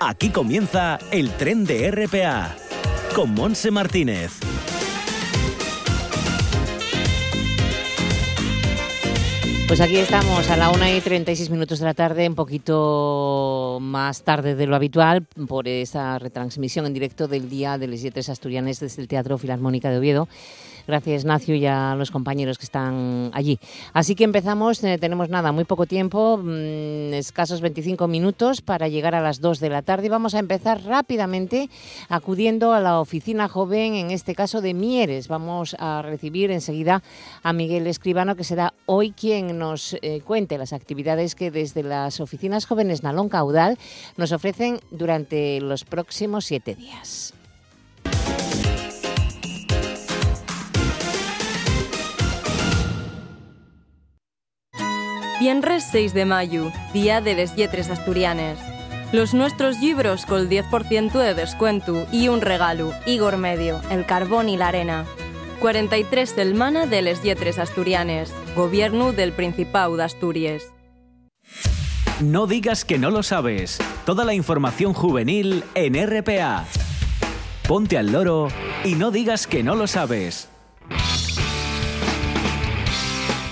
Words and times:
Aquí 0.00 0.28
comienza 0.30 1.00
el 1.10 1.28
tren 1.32 1.64
de 1.64 1.90
RPA 1.90 2.54
con 3.16 3.34
Monse 3.34 3.72
Martínez. 3.72 4.30
Pues 9.66 9.80
aquí 9.80 9.96
estamos 9.96 10.48
a 10.50 10.56
la 10.56 10.70
1 10.70 10.96
y 10.96 11.00
36 11.00 11.50
minutos 11.50 11.80
de 11.80 11.84
la 11.84 11.94
tarde, 11.94 12.28
un 12.28 12.36
poquito 12.36 13.78
más 13.80 14.22
tarde 14.22 14.54
de 14.54 14.66
lo 14.68 14.76
habitual, 14.76 15.26
por 15.48 15.66
esa 15.66 16.18
retransmisión 16.20 16.86
en 16.86 16.94
directo 16.94 17.26
del 17.26 17.50
Día 17.50 17.76
de 17.76 17.88
los 17.88 18.00
Yetres 18.00 18.28
Asturianes 18.28 18.78
desde 18.78 19.02
el 19.02 19.08
Teatro 19.08 19.36
Filarmónica 19.36 19.90
de 19.90 19.98
Oviedo. 19.98 20.28
Gracias, 20.88 21.26
Nacio, 21.26 21.54
y 21.54 21.66
a 21.66 21.94
los 21.96 22.10
compañeros 22.10 22.56
que 22.56 22.64
están 22.64 23.30
allí. 23.34 23.58
Así 23.92 24.14
que 24.14 24.24
empezamos, 24.24 24.82
eh, 24.82 24.96
tenemos 24.96 25.28
nada, 25.28 25.52
muy 25.52 25.64
poco 25.64 25.84
tiempo, 25.84 26.38
mm, 26.38 27.12
escasos 27.12 27.60
25 27.60 28.08
minutos 28.08 28.62
para 28.62 28.88
llegar 28.88 29.14
a 29.14 29.20
las 29.20 29.42
2 29.42 29.60
de 29.60 29.68
la 29.68 29.82
tarde. 29.82 30.08
Vamos 30.08 30.34
a 30.34 30.38
empezar 30.38 30.82
rápidamente 30.84 31.68
acudiendo 32.08 32.72
a 32.72 32.80
la 32.80 33.00
oficina 33.00 33.48
joven, 33.48 33.96
en 33.96 34.10
este 34.10 34.34
caso 34.34 34.62
de 34.62 34.72
Mieres. 34.72 35.28
Vamos 35.28 35.76
a 35.78 36.00
recibir 36.00 36.50
enseguida 36.50 37.02
a 37.42 37.52
Miguel 37.52 37.86
Escribano, 37.86 38.34
que 38.34 38.44
será 38.44 38.72
hoy 38.86 39.10
quien 39.10 39.58
nos 39.58 39.94
eh, 40.00 40.22
cuente 40.24 40.56
las 40.56 40.72
actividades 40.72 41.34
que 41.34 41.50
desde 41.50 41.82
las 41.82 42.18
oficinas 42.18 42.64
jóvenes 42.64 43.02
Nalón 43.02 43.28
Caudal 43.28 43.76
nos 44.16 44.32
ofrecen 44.32 44.80
durante 44.90 45.60
los 45.60 45.84
próximos 45.84 46.46
siete 46.46 46.74
días. 46.74 47.34
Viernes 55.40 55.84
6 55.92 56.14
de 56.14 56.24
mayo, 56.24 56.72
Día 56.92 57.20
de 57.20 57.34
les 57.34 57.54
Lletres 57.54 57.90
Asturianes. 57.90 58.58
Los 59.12 59.34
nuestros 59.34 59.78
libros 59.78 60.26
con 60.26 60.50
10% 60.50 61.12
de 61.12 61.34
descuento 61.34 62.08
y 62.10 62.26
un 62.26 62.40
regalo, 62.40 62.92
Igor 63.06 63.36
Medio, 63.36 63.80
El 63.88 64.04
Carbón 64.04 64.48
y 64.48 64.56
la 64.56 64.66
Arena. 64.66 65.06
43 65.60 66.28
Selmana 66.28 66.86
de 66.86 67.02
les 67.02 67.22
Lletres 67.22 67.60
Asturianes, 67.60 68.34
Gobierno 68.56 69.12
del 69.12 69.32
Principado 69.32 69.96
de 69.96 70.02
Asturias. 70.02 70.64
No 72.20 72.48
digas 72.48 72.84
que 72.84 72.98
no 72.98 73.12
lo 73.12 73.22
sabes. 73.22 73.78
Toda 74.04 74.24
la 74.24 74.34
información 74.34 74.92
juvenil 74.92 75.62
en 75.76 75.94
RPA. 76.04 76.64
Ponte 77.68 77.96
al 77.96 78.10
loro 78.10 78.48
y 78.84 78.96
no 78.96 79.12
digas 79.12 79.46
que 79.46 79.62
no 79.62 79.76
lo 79.76 79.86
sabes. 79.86 80.48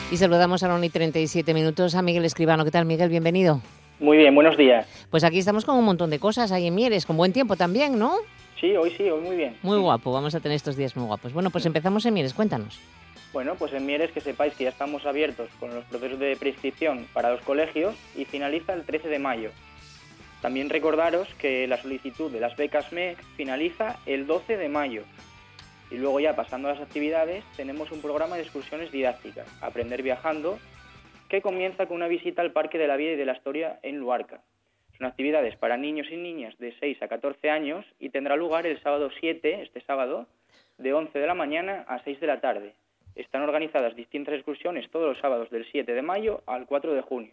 Y 0.08 0.18
saludamos 0.18 0.62
a 0.62 0.68
la 0.68 0.76
1 0.76 0.84
y 0.84 0.88
37 0.88 1.52
minutos 1.52 1.96
a 1.96 2.02
Miguel 2.02 2.24
Escribano. 2.24 2.64
¿Qué 2.64 2.70
tal, 2.70 2.84
Miguel? 2.84 3.08
Bienvenido. 3.08 3.60
Muy 3.98 4.16
bien, 4.16 4.34
buenos 4.36 4.56
días. 4.56 4.86
Pues 5.10 5.24
aquí 5.24 5.38
estamos 5.38 5.64
con 5.64 5.76
un 5.76 5.84
montón 5.84 6.10
de 6.10 6.20
cosas 6.20 6.52
ahí 6.52 6.68
en 6.68 6.76
Mieres, 6.76 7.06
con 7.06 7.16
buen 7.16 7.32
tiempo 7.32 7.56
también, 7.56 7.98
¿no? 7.98 8.14
Sí, 8.60 8.76
hoy 8.76 8.92
sí, 8.96 9.10
hoy 9.10 9.20
muy 9.20 9.36
bien. 9.36 9.56
Muy 9.62 9.78
guapo, 9.78 10.12
vamos 10.12 10.34
a 10.36 10.40
tener 10.40 10.54
estos 10.54 10.76
días 10.76 10.94
muy 10.94 11.06
guapos. 11.06 11.32
Bueno, 11.32 11.50
pues 11.50 11.66
empezamos 11.66 12.06
en 12.06 12.14
Mieres, 12.14 12.34
cuéntanos. 12.34 12.78
Bueno, 13.32 13.56
pues 13.56 13.72
en 13.72 13.84
Mieres 13.84 14.12
que 14.12 14.20
sepáis 14.20 14.54
que 14.54 14.64
ya 14.64 14.70
estamos 14.70 15.04
abiertos 15.06 15.48
con 15.58 15.74
los 15.74 15.84
procesos 15.86 16.20
de 16.20 16.36
prescripción 16.36 17.08
para 17.12 17.32
los 17.32 17.40
colegios 17.40 17.96
y 18.16 18.26
finaliza 18.26 18.74
el 18.74 18.84
13 18.84 19.08
de 19.08 19.18
mayo. 19.18 19.50
También 20.40 20.70
recordaros 20.70 21.26
que 21.34 21.66
la 21.66 21.82
solicitud 21.82 22.30
de 22.30 22.38
las 22.38 22.56
becas 22.56 22.92
MEC 22.92 23.18
finaliza 23.36 23.96
el 24.06 24.28
12 24.28 24.56
de 24.56 24.68
mayo. 24.68 25.02
Y 25.90 25.98
luego 25.98 26.18
ya 26.20 26.34
pasando 26.34 26.68
a 26.68 26.72
las 26.72 26.82
actividades, 26.82 27.44
tenemos 27.56 27.92
un 27.92 28.02
programa 28.02 28.36
de 28.36 28.42
excursiones 28.42 28.90
didácticas, 28.90 29.46
Aprender 29.62 30.02
Viajando, 30.02 30.58
que 31.28 31.42
comienza 31.42 31.86
con 31.86 31.96
una 31.96 32.08
visita 32.08 32.42
al 32.42 32.52
Parque 32.52 32.78
de 32.78 32.88
la 32.88 32.96
Vida 32.96 33.12
y 33.12 33.16
de 33.16 33.24
la 33.24 33.34
Historia 33.34 33.78
en 33.82 33.98
Luarca. 33.98 34.42
Son 34.96 35.06
actividades 35.06 35.56
para 35.56 35.76
niños 35.76 36.08
y 36.10 36.16
niñas 36.16 36.56
de 36.58 36.74
6 36.80 37.02
a 37.02 37.08
14 37.08 37.50
años 37.50 37.84
y 37.98 38.08
tendrá 38.08 38.36
lugar 38.36 38.66
el 38.66 38.80
sábado 38.82 39.10
7, 39.20 39.62
este 39.62 39.80
sábado, 39.82 40.26
de 40.78 40.92
11 40.92 41.18
de 41.18 41.26
la 41.26 41.34
mañana 41.34 41.84
a 41.88 42.02
6 42.02 42.20
de 42.20 42.26
la 42.26 42.40
tarde. 42.40 42.74
Están 43.14 43.42
organizadas 43.42 43.94
distintas 43.94 44.34
excursiones 44.34 44.90
todos 44.90 45.08
los 45.08 45.18
sábados 45.18 45.50
del 45.50 45.66
7 45.70 45.92
de 45.92 46.02
mayo 46.02 46.42
al 46.46 46.66
4 46.66 46.94
de 46.94 47.00
junio. 47.02 47.32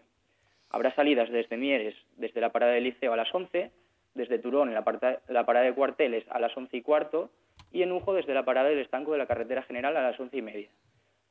Habrá 0.69 0.94
salidas 0.96 1.30
desde 1.30 1.58
Mieres, 1.58 1.96
desde 2.18 2.42
la 2.42 2.52
parada 2.52 2.74
del 2.74 2.86
liceo 2.86 3.13
a 3.13 3.18
las 3.18 3.34
11, 3.34 3.72
desde 4.16 4.40
Turón 4.40 4.69
en 4.69 4.75
la, 4.75 4.84
parada, 4.84 5.62
de 5.62 5.74
cuarteles 5.74 6.25
a 6.30 6.40
las 6.40 6.56
11 6.56 6.78
y 6.78 6.81
cuarto 6.81 7.30
y 7.73 7.81
en 7.81 7.91
Ujo 7.91 8.13
desde 8.13 8.34
la 8.34 8.45
parada 8.45 8.69
del 8.69 8.79
estanco 8.79 9.11
de 9.11 9.17
la 9.17 9.25
carretera 9.25 9.63
general 9.63 9.97
a 9.97 10.03
las 10.03 10.17
11 10.17 10.38
y 10.38 10.41
media. 10.41 10.69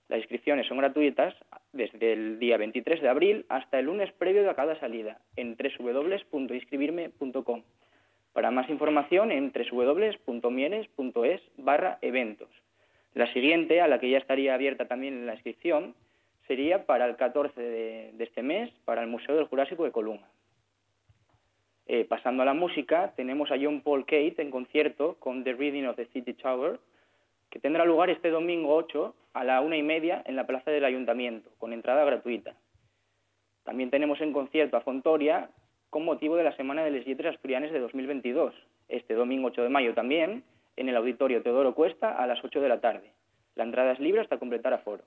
Las 0.08 0.18
inscripciones 0.18 0.66
son 0.66 0.76
gratuitas 0.76 1.34
desde 1.72 2.12
el 2.12 2.38
día 2.38 2.58
23 2.58 3.00
de 3.00 3.08
abril 3.08 3.46
hasta 3.48 3.78
el 3.78 3.86
lunes 3.86 4.12
previo 4.12 4.50
a 4.50 4.54
cada 4.54 4.78
salida 4.78 5.22
en 5.36 5.56
www.inscribirme.com. 5.56 7.62
Para 8.34 8.50
más 8.50 8.68
información 8.68 9.30
en 9.30 9.52
www.mieres.es 9.52 11.40
barra 11.56 11.98
eventos. 12.02 12.50
La 13.14 13.32
siguiente, 13.32 13.80
a 13.80 13.88
la 13.88 13.98
que 14.00 14.10
ya 14.10 14.18
estaría 14.18 14.54
abierta 14.54 14.88
también 14.88 15.26
la 15.26 15.34
inscripción, 15.34 15.94
sería 16.46 16.86
para 16.86 17.06
el 17.06 17.16
14 17.16 17.60
de, 17.60 18.12
de 18.14 18.24
este 18.24 18.42
mes 18.42 18.70
para 18.84 19.02
el 19.02 19.08
Museo 19.08 19.36
del 19.36 19.46
Jurásico 19.46 19.84
de 19.84 19.92
Colunga. 19.92 20.28
Eh, 21.94 22.06
pasando 22.06 22.40
a 22.40 22.46
la 22.46 22.54
música, 22.54 23.12
tenemos 23.16 23.50
a 23.50 23.56
John 23.60 23.82
Paul 23.82 24.06
Kate 24.06 24.36
en 24.38 24.50
concierto 24.50 25.16
con 25.18 25.44
The 25.44 25.52
Reading 25.52 25.84
of 25.84 25.96
the 25.96 26.06
City 26.06 26.32
Tower, 26.32 26.80
que 27.50 27.58
tendrá 27.58 27.84
lugar 27.84 28.08
este 28.08 28.30
domingo 28.30 28.74
8 28.74 29.14
a 29.34 29.44
la 29.44 29.60
una 29.60 29.76
y 29.76 29.82
media 29.82 30.22
en 30.24 30.34
la 30.34 30.46
plaza 30.46 30.70
del 30.70 30.86
Ayuntamiento, 30.86 31.50
con 31.58 31.74
entrada 31.74 32.02
gratuita. 32.06 32.54
También 33.64 33.90
tenemos 33.90 34.22
en 34.22 34.32
concierto 34.32 34.78
a 34.78 34.80
Fontoria 34.80 35.50
con 35.90 36.06
motivo 36.06 36.36
de 36.36 36.44
la 36.44 36.56
Semana 36.56 36.82
de 36.82 36.92
les 36.92 37.04
Lletres 37.04 37.34
Asturianes 37.34 37.72
de 37.72 37.80
2022, 37.80 38.54
este 38.88 39.12
domingo 39.12 39.48
8 39.48 39.62
de 39.62 39.68
mayo 39.68 39.92
también, 39.92 40.44
en 40.76 40.88
el 40.88 40.96
Auditorio 40.96 41.42
Teodoro 41.42 41.74
Cuesta 41.74 42.16
a 42.16 42.26
las 42.26 42.42
8 42.42 42.58
de 42.62 42.68
la 42.70 42.80
tarde. 42.80 43.12
La 43.54 43.64
entrada 43.64 43.92
es 43.92 44.00
libre 44.00 44.22
hasta 44.22 44.38
completar 44.38 44.72
aforo. 44.72 45.04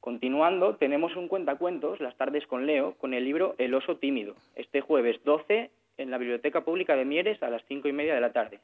Continuando, 0.00 0.76
tenemos 0.76 1.14
un 1.14 1.28
cuentacuentos, 1.28 2.00
Las 2.00 2.16
tardes 2.16 2.46
con 2.46 2.66
Leo, 2.66 2.94
con 2.94 3.12
el 3.12 3.24
libro 3.24 3.54
El 3.58 3.74
oso 3.74 3.98
tímido, 3.98 4.34
este 4.56 4.80
jueves 4.80 5.20
12 5.24 5.70
en 5.98 6.10
la 6.10 6.16
Biblioteca 6.16 6.62
Pública 6.62 6.96
de 6.96 7.04
Mieres 7.04 7.42
a 7.42 7.50
las 7.50 7.62
5 7.68 7.86
y 7.86 7.92
media 7.92 8.14
de 8.14 8.22
la 8.22 8.32
tarde. 8.32 8.60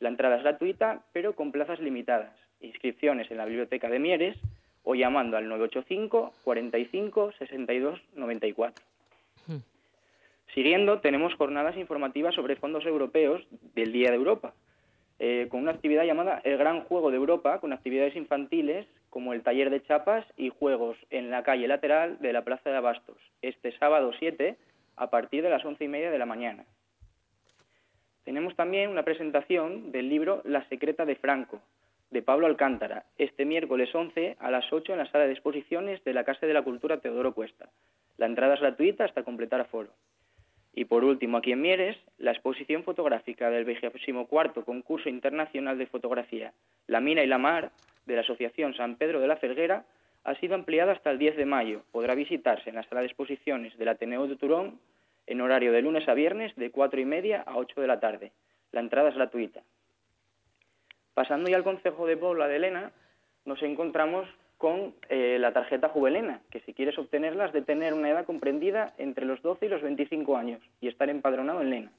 La 0.00 0.08
entrada 0.08 0.36
es 0.36 0.42
gratuita, 0.42 1.02
pero 1.12 1.36
con 1.36 1.52
plazas 1.52 1.78
limitadas. 1.78 2.32
Inscripciones 2.60 3.30
en 3.30 3.36
la 3.36 3.44
Biblioteca 3.44 3.88
de 3.88 4.00
Mieres 4.00 4.36
o 4.82 4.96
llamando 4.96 5.36
al 5.36 5.48
985 5.48 6.32
45 6.42 7.32
62 7.38 8.00
94. 8.16 8.84
Siguiendo, 10.54 10.98
tenemos 10.98 11.34
jornadas 11.34 11.76
informativas 11.76 12.34
sobre 12.34 12.56
fondos 12.56 12.84
europeos 12.84 13.46
del 13.76 13.92
Día 13.92 14.10
de 14.10 14.16
Europa, 14.16 14.52
eh, 15.20 15.46
con 15.48 15.60
una 15.60 15.70
actividad 15.70 16.04
llamada 16.04 16.40
El 16.42 16.58
Gran 16.58 16.80
Juego 16.80 17.12
de 17.12 17.18
Europa, 17.18 17.60
con 17.60 17.72
actividades 17.72 18.16
infantiles 18.16 18.88
como 19.10 19.32
el 19.32 19.42
taller 19.42 19.70
de 19.70 19.82
chapas 19.82 20.24
y 20.36 20.48
juegos 20.48 20.96
en 21.10 21.30
la 21.30 21.42
calle 21.42 21.68
lateral 21.68 22.18
de 22.20 22.32
la 22.32 22.44
Plaza 22.44 22.70
de 22.70 22.76
Abastos, 22.76 23.18
este 23.42 23.76
sábado 23.78 24.12
7 24.18 24.56
a 24.96 25.10
partir 25.10 25.42
de 25.42 25.50
las 25.50 25.64
once 25.64 25.84
y 25.84 25.88
media 25.88 26.10
de 26.10 26.18
la 26.18 26.26
mañana. 26.26 26.64
Tenemos 28.24 28.54
también 28.54 28.90
una 28.90 29.02
presentación 29.02 29.92
del 29.92 30.08
libro 30.08 30.42
La 30.44 30.66
secreta 30.68 31.04
de 31.04 31.16
Franco, 31.16 31.60
de 32.10 32.22
Pablo 32.22 32.46
Alcántara, 32.46 33.04
este 33.18 33.44
miércoles 33.44 33.94
11 33.94 34.36
a 34.38 34.50
las 34.50 34.72
8 34.72 34.92
en 34.92 34.98
la 34.98 35.10
sala 35.10 35.26
de 35.26 35.32
exposiciones 35.32 36.02
de 36.04 36.14
la 36.14 36.24
Casa 36.24 36.46
de 36.46 36.54
la 36.54 36.62
Cultura 36.62 37.00
Teodoro 37.00 37.34
Cuesta. 37.34 37.68
La 38.18 38.26
entrada 38.26 38.54
es 38.54 38.60
gratuita 38.60 39.04
hasta 39.04 39.22
completar 39.22 39.60
aforo. 39.60 39.90
Y 40.72 40.84
por 40.84 41.04
último, 41.04 41.38
aquí 41.38 41.52
en 41.52 41.62
Mieres, 41.62 41.96
la 42.18 42.30
exposición 42.30 42.84
fotográfica 42.84 43.50
del 43.50 43.64
24 43.64 44.64
Concurso 44.64 45.08
Internacional 45.08 45.78
de 45.78 45.86
Fotografía 45.86 46.52
La 46.86 47.00
Mina 47.00 47.22
y 47.22 47.26
la 47.26 47.38
Mar 47.38 47.72
de 48.06 48.14
la 48.14 48.20
Asociación 48.20 48.74
San 48.74 48.96
Pedro 48.96 49.20
de 49.20 49.26
la 49.26 49.36
Felguera 49.36 49.84
ha 50.24 50.34
sido 50.36 50.54
ampliada 50.54 50.92
hasta 50.92 51.10
el 51.10 51.18
10 51.18 51.36
de 51.36 51.46
mayo. 51.46 51.82
Podrá 51.92 52.14
visitarse 52.14 52.70
en 52.70 52.76
la 52.76 52.84
sala 52.84 53.00
de 53.00 53.08
exposiciones 53.08 53.76
del 53.78 53.88
Ateneo 53.88 54.26
de 54.26 54.36
Turón 54.36 54.78
en 55.26 55.40
horario 55.40 55.72
de 55.72 55.82
lunes 55.82 56.08
a 56.08 56.14
viernes 56.14 56.54
de 56.56 56.70
4 56.70 57.00
y 57.00 57.04
media 57.04 57.42
a 57.42 57.56
8 57.56 57.80
de 57.80 57.86
la 57.86 58.00
tarde. 58.00 58.32
La 58.72 58.80
entrada 58.80 59.08
es 59.08 59.14
gratuita. 59.14 59.62
Pasando 61.14 61.50
ya 61.50 61.56
al 61.56 61.64
Consejo 61.64 62.06
de 62.06 62.16
Pobla 62.16 62.48
de 62.48 62.56
Elena, 62.56 62.92
nos 63.44 63.62
encontramos 63.62 64.28
con 64.60 64.92
eh, 65.08 65.38
la 65.40 65.54
tarjeta 65.54 65.88
Juvelena, 65.88 66.42
que 66.50 66.60
si 66.60 66.74
quieres 66.74 66.98
obtenerla 66.98 67.46
has 67.46 67.52
de 67.54 67.62
tener 67.62 67.94
una 67.94 68.10
edad 68.10 68.26
comprendida 68.26 68.92
entre 68.98 69.24
los 69.24 69.40
12 69.40 69.64
y 69.64 69.68
los 69.70 69.80
25 69.80 70.36
años 70.36 70.60
y 70.82 70.88
estar 70.88 71.08
empadronado 71.08 71.62
en 71.62 71.70
Lena. 71.70 71.92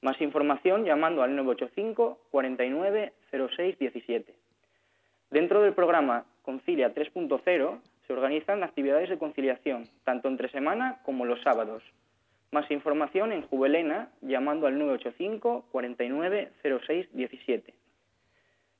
Más 0.00 0.18
información 0.22 0.86
llamando 0.86 1.22
al 1.22 1.36
985 1.36 2.18
49 2.30 3.12
06 3.30 3.78
17. 3.78 4.34
Dentro 5.30 5.60
del 5.60 5.74
programa 5.74 6.24
Concilia 6.40 6.94
3.0 6.94 7.80
se 8.06 8.12
organizan 8.14 8.62
actividades 8.62 9.10
de 9.10 9.18
conciliación, 9.18 9.86
tanto 10.04 10.28
entre 10.28 10.48
semana 10.48 11.00
como 11.04 11.26
los 11.26 11.42
sábados. 11.42 11.82
Más 12.50 12.70
información 12.70 13.30
en 13.32 13.42
Juvelena 13.42 14.08
llamando 14.22 14.66
al 14.66 14.78
985 14.78 15.66
49 15.70 16.50
06 16.86 17.08
17. 17.12 17.74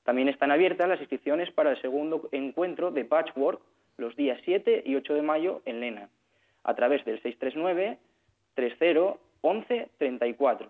También 0.07 0.29
están 0.29 0.51
abiertas 0.51 0.87
las 0.87 1.01
inscripciones 1.01 1.51
para 1.51 1.71
el 1.71 1.81
segundo 1.81 2.29
encuentro 2.31 2.91
de 2.91 3.03
Patchwork 3.03 3.59
los 3.97 4.15
días 4.15 4.39
7 4.45 4.83
y 4.85 4.95
8 4.95 5.13
de 5.13 5.21
mayo 5.21 5.61
en 5.65 5.81
Lena, 5.81 6.07
a 6.63 6.75
través 6.75 7.03
del 7.03 7.21
639 7.21 7.97
30 8.53 9.17
11 9.41 9.89
34. 9.97 10.69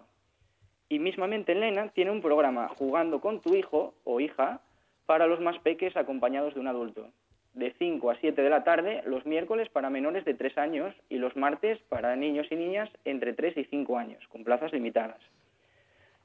Y 0.89 0.97
mismamente 0.97 1.51
Elena 1.51 1.89
tiene 1.89 2.09
un 2.09 2.23
programa 2.23 2.67
jugando 2.79 3.21
con 3.21 3.39
tu 3.39 3.53
hijo 3.53 3.93
o 4.05 4.19
hija 4.19 4.59
para 5.05 5.27
los 5.27 5.39
más 5.39 5.59
peques 5.59 5.95
acompañados 5.95 6.55
de 6.55 6.59
un 6.59 6.67
adulto. 6.69 7.07
De 7.53 7.75
5 7.77 8.09
a 8.09 8.15
7 8.15 8.41
de 8.41 8.49
la 8.49 8.63
tarde 8.63 9.03
los 9.05 9.27
miércoles 9.27 9.69
para 9.69 9.91
menores 9.91 10.25
de 10.25 10.33
3 10.33 10.57
años 10.57 10.95
y 11.09 11.19
los 11.19 11.35
martes 11.35 11.77
para 11.89 12.15
niños 12.15 12.47
y 12.49 12.55
niñas 12.55 12.89
entre 13.05 13.33
3 13.33 13.55
y 13.55 13.65
5 13.65 13.99
años, 13.99 14.27
con 14.29 14.43
plazas 14.43 14.73
limitadas. 14.73 15.21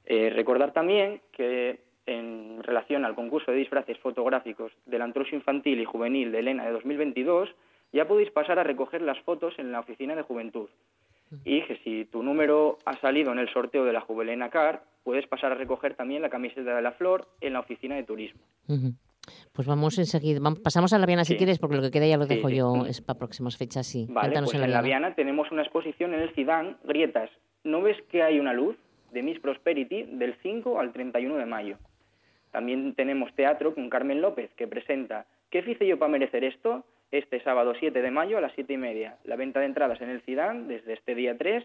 Eh, 0.06 0.30
recordar 0.30 0.72
también 0.72 1.20
que 1.32 1.91
en 2.06 2.62
relación 2.62 3.04
al 3.04 3.14
concurso 3.14 3.50
de 3.50 3.58
disfraces 3.58 3.98
fotográficos 3.98 4.72
del 4.86 5.02
Antroso 5.02 5.34
Infantil 5.34 5.80
y 5.80 5.84
Juvenil 5.84 6.32
de 6.32 6.40
Elena 6.40 6.64
de 6.64 6.72
2022, 6.72 7.48
ya 7.92 8.06
podéis 8.06 8.30
pasar 8.30 8.58
a 8.58 8.64
recoger 8.64 9.02
las 9.02 9.20
fotos 9.20 9.54
en 9.58 9.72
la 9.72 9.80
oficina 9.80 10.14
de 10.16 10.22
juventud. 10.22 10.68
Y 11.44 11.62
que 11.62 11.76
si 11.78 12.04
tu 12.04 12.22
número 12.22 12.78
ha 12.84 12.98
salido 13.00 13.32
en 13.32 13.38
el 13.38 13.48
sorteo 13.48 13.84
de 13.86 13.92
la 13.92 14.02
Juvelena 14.02 14.50
Car, 14.50 14.84
puedes 15.02 15.26
pasar 15.26 15.52
a 15.52 15.54
recoger 15.54 15.94
también 15.94 16.20
la 16.20 16.28
camiseta 16.28 16.76
de 16.76 16.82
la 16.82 16.92
flor 16.92 17.26
en 17.40 17.54
la 17.54 17.60
oficina 17.60 17.94
de 17.94 18.02
turismo. 18.02 18.42
Pues 19.52 19.66
vamos 19.66 19.98
enseguida, 19.98 20.40
pasamos 20.62 20.92
a 20.92 20.98
la 20.98 21.06
Viana 21.06 21.24
si 21.24 21.36
quieres, 21.36 21.58
porque 21.58 21.76
lo 21.76 21.82
que 21.82 21.90
queda 21.90 22.06
ya 22.06 22.16
lo 22.16 22.26
dejo 22.26 22.48
yo 22.50 22.84
es 22.86 23.00
para 23.00 23.18
próximas 23.18 23.56
fechas, 23.56 23.86
sí. 23.86 24.06
Vale, 24.10 24.38
pues 24.40 24.54
en 24.54 24.70
la, 24.70 24.82
Viana 24.82 25.14
tenemos 25.14 25.50
una 25.50 25.62
exposición 25.62 26.12
en 26.12 26.20
el 26.20 26.34
Cidán, 26.34 26.76
Grietas. 26.84 27.30
¿No 27.64 27.80
ves 27.80 27.96
que 28.10 28.22
hay 28.22 28.38
una 28.40 28.52
luz 28.52 28.76
de 29.12 29.22
Miss 29.22 29.38
Prosperity 29.38 30.04
del 30.04 30.34
5 30.42 30.80
al 30.80 30.92
31 30.92 31.36
de 31.36 31.46
mayo? 31.46 31.78
También 32.52 32.94
tenemos 32.94 33.34
teatro 33.34 33.74
con 33.74 33.90
Carmen 33.90 34.20
López, 34.20 34.50
que 34.54 34.68
presenta 34.68 35.26
¿Qué 35.50 35.58
hice 35.66 35.86
yo 35.86 35.98
para 35.98 36.12
merecer 36.12 36.44
esto? 36.44 36.84
este 37.12 37.40
sábado 37.40 37.74
7 37.78 38.00
de 38.00 38.10
mayo 38.10 38.38
a 38.38 38.40
las 38.40 38.52
7 38.54 38.72
y 38.72 38.78
media. 38.78 39.18
La 39.24 39.36
venta 39.36 39.60
de 39.60 39.66
entradas 39.66 40.00
en 40.00 40.08
el 40.08 40.22
Cidán 40.22 40.66
desde 40.66 40.94
este 40.94 41.14
día 41.14 41.36
3 41.36 41.62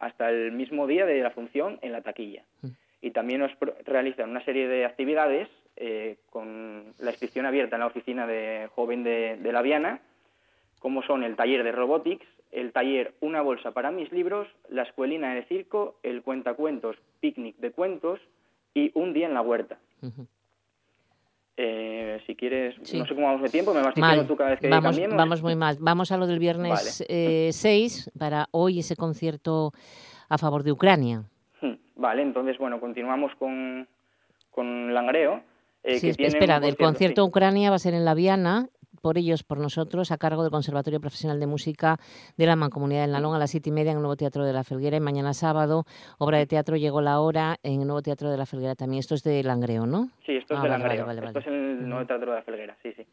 hasta 0.00 0.30
el 0.30 0.52
mismo 0.52 0.86
día 0.86 1.04
de 1.04 1.20
la 1.20 1.30
función 1.30 1.78
en 1.82 1.92
la 1.92 2.00
taquilla. 2.00 2.42
Mm. 2.62 2.68
Y 3.02 3.10
también 3.10 3.40
nos 3.40 3.52
realizan 3.84 4.30
una 4.30 4.42
serie 4.44 4.66
de 4.66 4.86
actividades 4.86 5.48
eh, 5.76 6.16
con 6.30 6.94
la 6.98 7.10
inscripción 7.10 7.44
abierta 7.46 7.76
en 7.76 7.80
la 7.80 7.86
oficina 7.86 8.26
de 8.26 8.68
joven 8.74 9.04
de, 9.04 9.36
de 9.36 9.52
la 9.52 9.62
Viana, 9.62 10.00
como 10.78 11.02
son 11.02 11.22
el 11.22 11.36
taller 11.36 11.62
de 11.64 11.72
robotics, 11.72 12.26
el 12.50 12.72
taller 12.72 13.12
Una 13.20 13.42
bolsa 13.42 13.72
para 13.72 13.90
mis 13.90 14.10
libros, 14.10 14.48
la 14.70 14.84
escuelina 14.84 15.34
de 15.34 15.44
circo, 15.44 15.98
el 16.02 16.22
cuentacuentos 16.22 16.96
Picnic 17.20 17.56
de 17.58 17.72
cuentos 17.72 18.20
y 18.72 18.90
un 18.94 19.12
día 19.12 19.26
en 19.26 19.34
la 19.34 19.42
huerta. 19.42 19.78
Eh, 21.60 22.22
si 22.24 22.36
quieres, 22.36 22.78
no 22.78 23.04
sé 23.04 23.14
cómo 23.14 23.26
vamos 23.26 23.42
de 23.42 23.48
tiempo, 23.48 23.74
me 23.74 23.82
vas 23.82 23.92
diciendo 23.92 24.26
tú 24.26 24.36
cada 24.36 24.50
vez 24.50 24.60
que 24.60 24.68
vamos, 24.68 24.96
Vamos 25.10 25.42
muy 25.42 25.56
mal. 25.56 25.76
Vamos 25.80 26.12
a 26.12 26.16
lo 26.16 26.28
del 26.28 26.38
viernes 26.38 27.04
6 27.08 27.08
eh, 27.08 28.10
para 28.18 28.48
hoy 28.52 28.78
ese 28.78 28.94
concierto 28.94 29.72
a 30.28 30.38
favor 30.38 30.62
de 30.62 30.70
Ucrania. 30.70 31.24
Hmm, 31.60 31.74
vale, 31.96 32.22
entonces, 32.22 32.56
bueno, 32.58 32.78
continuamos 32.78 33.32
con, 33.40 33.88
con 34.50 34.94
Langreo. 34.94 35.42
Eh, 35.82 35.98
sí, 35.98 36.10
espera, 36.16 36.58
el 36.58 36.76
concierto 36.76 37.24
Ucrania 37.24 37.70
va 37.70 37.76
a 37.76 37.80
ser 37.80 37.94
en 37.94 38.04
La 38.04 38.14
Viana 38.14 38.68
por 39.08 39.16
ellos, 39.16 39.42
por 39.42 39.56
nosotros, 39.58 40.12
a 40.12 40.18
cargo 40.18 40.42
del 40.42 40.50
Conservatorio 40.50 41.00
Profesional 41.00 41.40
de 41.40 41.46
Música 41.46 41.96
de 42.36 42.44
la 42.44 42.56
Mancomunidad 42.56 43.06
de 43.06 43.12
Nalón 43.12 43.34
a 43.34 43.38
las 43.38 43.50
siete 43.50 43.70
y 43.70 43.72
media 43.72 43.92
en 43.92 43.96
el 43.96 44.02
Nuevo 44.02 44.16
Teatro 44.16 44.44
de 44.44 44.52
la 44.52 44.64
Felguera. 44.64 44.98
Y 44.98 45.00
mañana 45.00 45.32
sábado, 45.32 45.84
obra 46.18 46.36
de 46.36 46.46
teatro 46.46 46.76
Llegó 46.76 47.00
la 47.00 47.18
Hora 47.20 47.56
en 47.62 47.80
el 47.80 47.86
Nuevo 47.86 48.02
Teatro 48.02 48.30
de 48.30 48.36
la 48.36 48.44
Felguera 48.44 48.74
también. 48.74 49.00
Esto 49.00 49.14
es 49.14 49.22
de 49.22 49.42
Langreo, 49.42 49.86
¿no? 49.86 50.10
Sí, 50.26 50.36
esto 50.36 50.52
es 50.52 50.60
ah, 50.60 50.62
de 50.62 50.68
Langreo. 50.68 51.10
esto 51.10 51.38
es 51.38 51.46
en 51.46 51.54
el 51.54 51.88
Nuevo 51.88 52.04
Teatro 52.04 52.32
de 52.32 52.36
la 52.36 52.42
Felguera, 52.42 52.76
sí, 52.82 52.92
sí. 52.92 53.06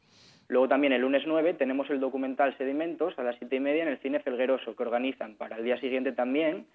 Luego 0.50 0.68
también 0.68 0.92
el 0.92 1.00
lunes 1.00 1.24
9 1.26 1.54
tenemos 1.54 1.90
el 1.90 2.02
documental 2.02 2.58
Sedimentos 2.58 3.18
a 3.18 3.24
las 3.24 3.38
siete 3.38 3.56
y 3.56 3.62
media 3.62 3.84
en 3.84 3.88
el 3.88 3.98
Cine 4.00 4.20
Felgueroso, 4.20 4.76
que 4.76 4.84
organizan 4.84 5.36
para 5.36 5.56
el 5.56 5.64
día 5.64 5.80
siguiente 5.80 6.12
también 6.12 6.66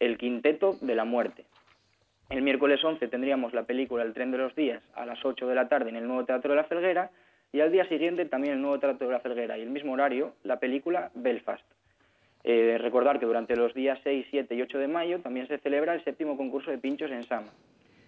el 0.00 0.16
Quinteto 0.16 0.78
de 0.80 0.94
la 0.94 1.04
Muerte. 1.04 1.44
El 2.30 2.40
miércoles 2.40 2.82
11 2.82 3.06
tendríamos 3.08 3.52
la 3.52 3.64
película 3.64 4.02
El 4.02 4.14
tren 4.14 4.30
de 4.30 4.38
los 4.38 4.54
días 4.54 4.82
a 4.94 5.04
las 5.04 5.22
8 5.22 5.46
de 5.46 5.54
la 5.54 5.68
tarde 5.68 5.90
en 5.90 5.96
el 5.96 6.06
Nuevo 6.06 6.24
Teatro 6.24 6.52
de 6.52 6.56
la 6.56 6.64
Felguera 6.64 7.10
y 7.52 7.60
al 7.60 7.70
día 7.70 7.86
siguiente 7.86 8.24
también 8.24 8.54
el 8.54 8.62
nuevo 8.62 8.78
trato 8.78 9.04
de 9.04 9.12
la 9.12 9.20
Felguera 9.20 9.58
y 9.58 9.62
el 9.62 9.70
mismo 9.70 9.92
horario 9.92 10.32
la 10.42 10.58
película 10.58 11.10
Belfast. 11.14 11.64
Eh, 12.44 12.78
recordar 12.80 13.20
que 13.20 13.26
durante 13.26 13.54
los 13.54 13.72
días 13.74 14.00
6, 14.02 14.26
7 14.30 14.54
y 14.54 14.62
8 14.62 14.78
de 14.78 14.88
mayo 14.88 15.20
también 15.20 15.46
se 15.46 15.58
celebra 15.58 15.94
el 15.94 16.02
séptimo 16.02 16.36
concurso 16.36 16.70
de 16.70 16.78
pinchos 16.78 17.10
en 17.10 17.22
Sama. 17.24 17.52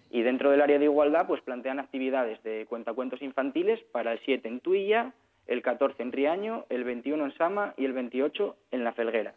Y 0.09 0.23
dentro 0.23 0.49
del 0.51 0.61
área 0.61 0.79
de 0.79 0.85
igualdad 0.85 1.27
pues 1.27 1.41
plantean 1.41 1.79
actividades 1.79 2.41
de 2.43 2.65
cuentacuentos 2.67 3.21
infantiles 3.21 3.79
para 3.91 4.13
el 4.13 4.19
7 4.25 4.47
en 4.47 4.59
Tuilla, 4.59 5.13
el 5.47 5.61
14 5.61 6.01
en 6.01 6.11
Riaño, 6.11 6.65
el 6.69 6.83
21 6.83 7.25
en 7.25 7.31
Sama 7.33 7.73
y 7.77 7.85
el 7.85 7.93
28 7.93 8.55
en 8.71 8.83
La 8.83 8.93
Felguera. 8.93 9.35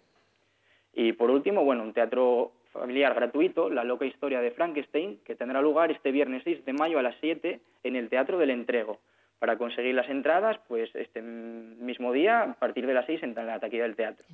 Y 0.94 1.12
por 1.12 1.30
último, 1.30 1.64
bueno, 1.64 1.82
un 1.82 1.92
teatro 1.92 2.52
familiar 2.72 3.14
gratuito, 3.14 3.68
La 3.70 3.84
loca 3.84 4.06
historia 4.06 4.40
de 4.40 4.50
Frankenstein, 4.50 5.20
que 5.24 5.34
tendrá 5.34 5.60
lugar 5.60 5.90
este 5.90 6.12
viernes 6.12 6.42
6 6.44 6.64
de 6.64 6.72
mayo 6.72 6.98
a 6.98 7.02
las 7.02 7.14
7 7.20 7.60
en 7.84 7.96
el 7.96 8.08
Teatro 8.08 8.38
del 8.38 8.50
Entrego 8.50 8.98
para 9.38 9.56
conseguir 9.56 9.94
las 9.94 10.08
entradas, 10.08 10.58
pues 10.68 10.90
este 10.94 11.22
mismo 11.22 12.12
día, 12.12 12.42
a 12.42 12.54
partir 12.54 12.86
de 12.86 12.94
las 12.94 13.06
seis, 13.06 13.22
en 13.22 13.34
la 13.34 13.60
taquilla 13.60 13.84
del 13.84 13.96
teatro. 13.96 14.26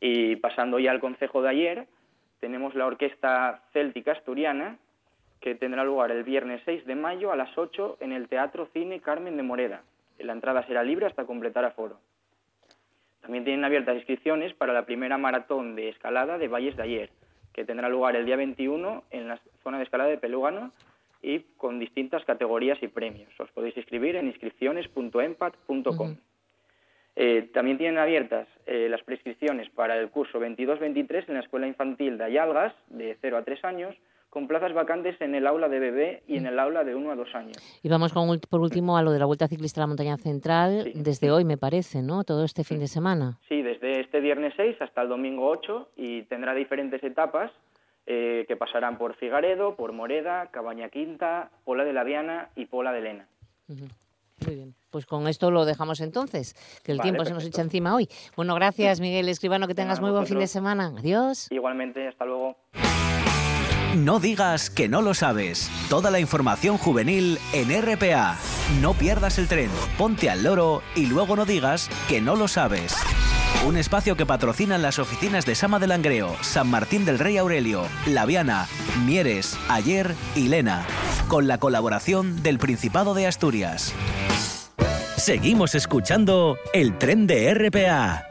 Y 0.00 0.36
pasando 0.36 0.78
ya 0.78 0.90
al 0.90 1.00
consejo 1.00 1.42
de 1.42 1.50
ayer, 1.50 1.86
tenemos 2.40 2.74
la 2.74 2.86
Orquesta 2.86 3.62
Céltica 3.72 4.12
Asturiana, 4.12 4.78
que 5.40 5.54
tendrá 5.54 5.84
lugar 5.84 6.10
el 6.10 6.24
viernes 6.24 6.62
6 6.64 6.84
de 6.84 6.96
mayo 6.96 7.30
a 7.30 7.36
las 7.36 7.56
8 7.56 7.98
en 8.00 8.12
el 8.12 8.28
Teatro 8.28 8.68
Cine 8.72 9.00
Carmen 9.00 9.36
de 9.36 9.42
Moreda. 9.42 9.82
La 10.18 10.32
entrada 10.32 10.66
será 10.66 10.82
libre 10.82 11.06
hasta 11.06 11.26
completar 11.26 11.64
aforo. 11.64 12.00
También 13.20 13.44
tienen 13.44 13.64
abiertas 13.64 13.94
inscripciones 13.96 14.52
para 14.54 14.72
la 14.72 14.84
primera 14.84 15.16
maratón 15.16 15.76
de 15.76 15.90
escalada 15.90 16.38
de 16.38 16.48
Valles 16.48 16.76
de 16.76 16.82
Ayer, 16.82 17.10
que 17.52 17.64
tendrá 17.64 17.88
lugar 17.88 18.16
el 18.16 18.24
día 18.24 18.36
21 18.36 19.04
en 19.10 19.28
la 19.28 19.38
zona 19.62 19.78
de 19.78 19.84
escalada 19.84 20.10
de 20.10 20.18
Pelúgano 20.18 20.72
y 21.22 21.40
con 21.56 21.78
distintas 21.78 22.24
categorías 22.24 22.82
y 22.82 22.88
premios. 22.88 23.28
Os 23.40 23.50
podéis 23.50 23.76
inscribir 23.76 24.16
en 24.16 24.28
inscripciones.empat.com. 24.28 26.16
Eh, 27.20 27.50
también 27.52 27.78
tienen 27.78 27.98
abiertas 27.98 28.46
eh, 28.66 28.88
las 28.88 29.02
prescripciones 29.02 29.68
para 29.70 29.98
el 29.98 30.08
curso 30.08 30.38
22-23 30.38 31.24
en 31.26 31.34
la 31.34 31.40
Escuela 31.40 31.66
Infantil 31.66 32.16
de 32.16 32.24
Ayalgas, 32.24 32.72
de 32.90 33.18
0 33.20 33.38
a 33.38 33.42
3 33.42 33.64
años, 33.64 33.96
con 34.30 34.46
plazas 34.46 34.72
vacantes 34.72 35.20
en 35.20 35.34
el 35.34 35.46
aula 35.48 35.68
de 35.68 35.80
bebé 35.80 36.22
y 36.28 36.36
en 36.36 36.46
el 36.46 36.58
aula 36.60 36.84
de 36.84 36.94
1 36.94 37.10
a 37.10 37.16
2 37.16 37.34
años. 37.34 37.80
Y 37.82 37.88
vamos 37.88 38.12
con, 38.12 38.38
por 38.48 38.60
último 38.60 38.96
a 38.96 39.02
lo 39.02 39.10
de 39.10 39.18
la 39.18 39.24
Vuelta 39.24 39.48
Ciclista 39.48 39.80
a 39.80 39.82
la 39.82 39.86
Montaña 39.88 40.16
Central, 40.16 40.92
desde 40.94 41.32
hoy 41.32 41.44
me 41.44 41.56
parece, 41.56 42.02
¿no? 42.02 42.22
Todo 42.22 42.44
este 42.44 42.62
fin 42.62 42.78
de 42.78 42.86
semana. 42.86 43.38
Sí, 43.48 43.62
desde 43.62 44.00
este 44.00 44.20
viernes 44.20 44.52
6 44.56 44.76
hasta 44.80 45.02
el 45.02 45.08
domingo 45.08 45.48
8 45.48 45.90
y 45.96 46.22
tendrá 46.22 46.54
diferentes 46.54 47.02
etapas 47.02 47.50
eh, 48.10 48.46
que 48.48 48.56
pasarán 48.56 48.96
por 48.96 49.14
Figaredo, 49.16 49.76
por 49.76 49.92
Moreda, 49.92 50.46
Cabaña 50.50 50.88
Quinta, 50.88 51.50
Pola 51.64 51.84
de 51.84 51.92
la 51.92 52.04
Viana 52.04 52.48
y 52.56 52.64
Pola 52.64 52.90
de 52.90 53.02
Lena. 53.02 53.28
Muy 53.68 54.54
bien. 54.54 54.74
Pues 54.88 55.04
con 55.04 55.28
esto 55.28 55.50
lo 55.50 55.66
dejamos 55.66 56.00
entonces, 56.00 56.54
que 56.82 56.92
el 56.92 57.02
tiempo 57.02 57.26
se 57.26 57.34
nos 57.34 57.44
echa 57.44 57.60
encima 57.60 57.94
hoy. 57.94 58.08
Bueno, 58.34 58.54
gracias 58.54 59.00
Miguel 59.00 59.28
Escribano, 59.28 59.68
que 59.68 59.74
tengas 59.74 60.00
muy 60.00 60.10
buen 60.10 60.26
fin 60.26 60.38
de 60.38 60.46
semana. 60.46 60.94
Adiós. 60.96 61.48
Igualmente, 61.50 62.08
hasta 62.08 62.24
luego. 62.24 62.56
No 63.94 64.20
digas 64.20 64.70
que 64.70 64.88
no 64.88 65.02
lo 65.02 65.12
sabes. 65.12 65.70
Toda 65.90 66.10
la 66.10 66.18
información 66.18 66.78
juvenil 66.78 67.38
en 67.52 67.68
RPA. 67.82 68.38
No 68.80 68.94
pierdas 68.94 69.38
el 69.38 69.48
tren, 69.48 69.70
ponte 69.98 70.30
al 70.30 70.44
loro 70.44 70.80
y 70.96 71.06
luego 71.06 71.36
no 71.36 71.44
digas 71.44 71.90
que 72.08 72.22
no 72.22 72.36
lo 72.36 72.48
sabes. 72.48 72.96
Un 73.66 73.76
espacio 73.76 74.16
que 74.16 74.24
patrocinan 74.24 74.82
las 74.82 74.98
oficinas 74.98 75.44
de 75.44 75.54
Sama 75.54 75.78
de 75.78 75.86
Langreo, 75.86 76.36
San 76.40 76.68
Martín 76.68 77.04
del 77.04 77.18
Rey 77.18 77.36
Aurelio, 77.36 77.86
Laviana, 78.06 78.66
Mieres, 79.04 79.58
Ayer 79.68 80.14
y 80.34 80.48
Lena, 80.48 80.86
con 81.28 81.48
la 81.48 81.58
colaboración 81.58 82.42
del 82.42 82.58
Principado 82.58 83.14
de 83.14 83.26
Asturias. 83.26 83.92
Seguimos 85.16 85.74
escuchando 85.74 86.56
el 86.72 86.96
tren 86.96 87.26
de 87.26 87.52
RPA 87.52 88.26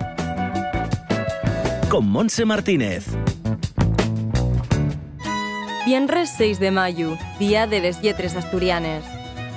con 1.89 2.07
Monse 2.09 2.43
Martínez. 2.45 3.05
Viernes 5.85 6.33
6 6.37 6.59
de 6.59 6.71
mayo, 6.71 7.17
Día 7.39 7.65
de 7.65 7.79
les 7.79 8.01
Lletres 8.01 8.35
Asturianes. 8.35 9.03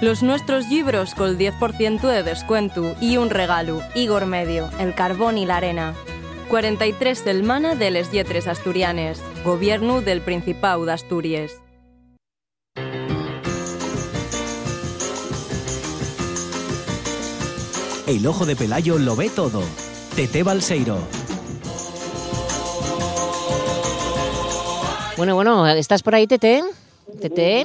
Los 0.00 0.22
nuestros 0.22 0.66
libros 0.70 1.14
con 1.14 1.36
10% 1.36 2.00
de 2.00 2.22
descuento 2.22 2.96
y 3.02 3.18
un 3.18 3.28
regalo, 3.28 3.82
Igor 3.94 4.24
Medio, 4.24 4.70
El 4.78 4.94
Carbón 4.94 5.36
y 5.36 5.44
la 5.44 5.58
Arena. 5.58 5.94
43 6.48 7.18
Selmana 7.18 7.74
de 7.74 7.90
les 7.90 8.10
Lletres 8.10 8.46
Asturianes, 8.46 9.22
Gobierno 9.44 10.00
del 10.00 10.22
Principado 10.22 10.86
de 10.86 10.92
Asturias. 10.92 11.52
El 18.06 18.26
ojo 18.26 18.46
de 18.46 18.56
Pelayo 18.56 18.98
lo 18.98 19.16
ve 19.16 19.28
todo. 19.28 19.62
Tete 20.16 20.42
Balseiro. 20.42 20.96
Bueno, 25.18 25.34
bueno, 25.34 25.66
¿estás 25.68 26.02
por 26.02 26.14
ahí, 26.14 26.26
Tete? 26.26 26.64
Tete. 27.20 27.64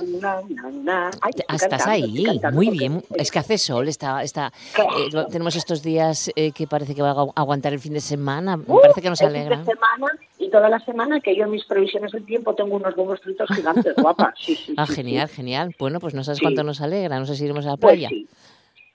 Estás 1.54 1.88
ahí, 1.88 2.30
muy 2.54 2.70
bien. 2.70 3.04
Es 3.16 3.32
que 3.32 3.40
hace 3.40 3.58
sol, 3.58 3.88
está, 3.88 4.24
está, 4.24 4.52
eh, 4.78 5.10
tenemos 5.30 5.56
estos 5.56 5.82
días 5.84 6.32
eh, 6.36 6.52
que 6.52 6.68
parece 6.68 6.96
que 6.96 7.02
va 7.02 7.12
a 7.12 7.26
aguantar 7.36 7.74
el 7.74 7.80
fin 7.80 7.94
de 7.94 8.02
semana. 8.02 8.58
Me 8.58 8.64
parece 8.82 9.02
que 9.02 9.10
nos 9.10 9.22
alegra. 9.22 9.58
fin 9.58 9.66
de 9.66 9.72
semana 9.74 10.08
y 10.40 10.50
toda 10.50 10.70
la 10.70 10.80
semana 10.80 11.20
que 11.20 11.36
yo 11.36 11.46
en 11.46 11.52
mis 11.52 11.66
previsiones 11.66 12.12
del 12.12 12.26
tiempo 12.26 12.54
tengo 12.56 12.76
unos 12.76 12.96
huevos 12.98 13.20
fritos 13.22 13.50
gigantes, 13.56 13.94
guapa. 13.98 14.34
Sí, 14.38 14.56
sí, 14.56 14.74
ah, 14.78 14.86
sí, 14.88 14.94
genial, 14.96 15.28
genial. 15.30 15.76
Bueno, 15.80 16.00
pues 16.00 16.14
no 16.14 16.24
sabes 16.24 16.40
cuánto 16.42 16.64
nos 16.64 16.82
alegra. 16.82 17.20
No 17.20 17.26
sé 17.26 17.36
si 17.36 17.46
iremos 17.46 17.66
a 17.66 17.72
la 17.72 17.78
Pues 17.78 17.94
playa. 17.94 18.10
sí. 18.10 18.28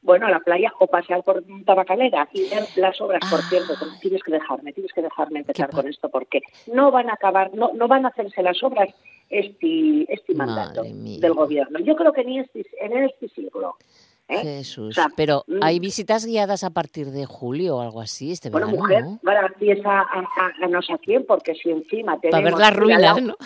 Bueno, 0.03 0.27
a 0.27 0.31
la 0.31 0.41
playa 0.41 0.73
o 0.79 0.87
pasear 0.87 1.23
por 1.23 1.45
Tabacalera 1.67 2.27
y 2.33 2.49
ver 2.49 2.65
las 2.77 2.99
obras, 3.03 3.21
por 3.31 3.41
Ah. 3.41 3.47
cierto, 3.51 3.75
tienes 4.01 4.23
que 4.23 4.33
dejarme, 4.33 4.73
tienes 4.73 4.93
que 4.95 5.03
dejarme 5.03 5.41
empezar 5.41 5.67
¿Qué 5.69 5.71
pa- 5.77 5.83
con 5.83 5.91
esto 5.91 6.09
porque 6.09 6.41
no 6.73 6.91
van 6.91 7.11
a 7.11 7.15
acabar, 7.15 7.51
no, 7.55 7.73
no 7.75 7.87
van 7.87 8.07
a 8.07 8.09
hacerse 8.09 8.43
las 8.43 8.63
obras 8.63 8.89
este, 9.31 10.13
este 10.13 10.35
mandato 10.35 10.83
del 10.83 11.33
gobierno. 11.35 11.79
Yo 11.79 11.97
creo 11.97 12.13
que 12.13 12.25
ni 12.25 12.41
este, 12.41 12.67
en 12.81 12.93
este 13.05 13.29
siglo. 13.29 13.77
¿eh? 14.29 14.39
Jesús. 14.43 14.91
O 14.91 14.93
sea, 14.93 15.09
Pero 15.17 15.45
mm. 15.49 15.59
hay 15.63 15.81
visitas 15.81 16.25
guiadas 16.27 16.63
a 16.63 16.71
partir 16.71 17.07
de 17.11 17.27
julio 17.27 17.79
o 17.79 17.81
algo 17.81 18.01
así 18.01 18.31
este 18.33 18.49
Bueno, 18.51 18.67
verano, 18.69 18.83
mujer, 18.83 19.05
¿no? 19.05 19.19
gracias 19.23 19.85
a, 19.85 20.01
a, 20.01 20.21
a- 20.21 20.65
a 20.65 20.69
no 20.69 20.83
sé 20.83 20.93
a 20.93 20.99
quién, 20.99 21.25
porque 21.27 21.55
si 21.55 21.71
encima 21.71 22.21
tenemos... 22.21 22.41
Para 22.43 22.45
ver 22.45 22.53
las 22.77 22.87
mira, 22.87 22.99
la- 23.01 23.13
ruinas, 23.15 23.23
¿no? 23.23 23.37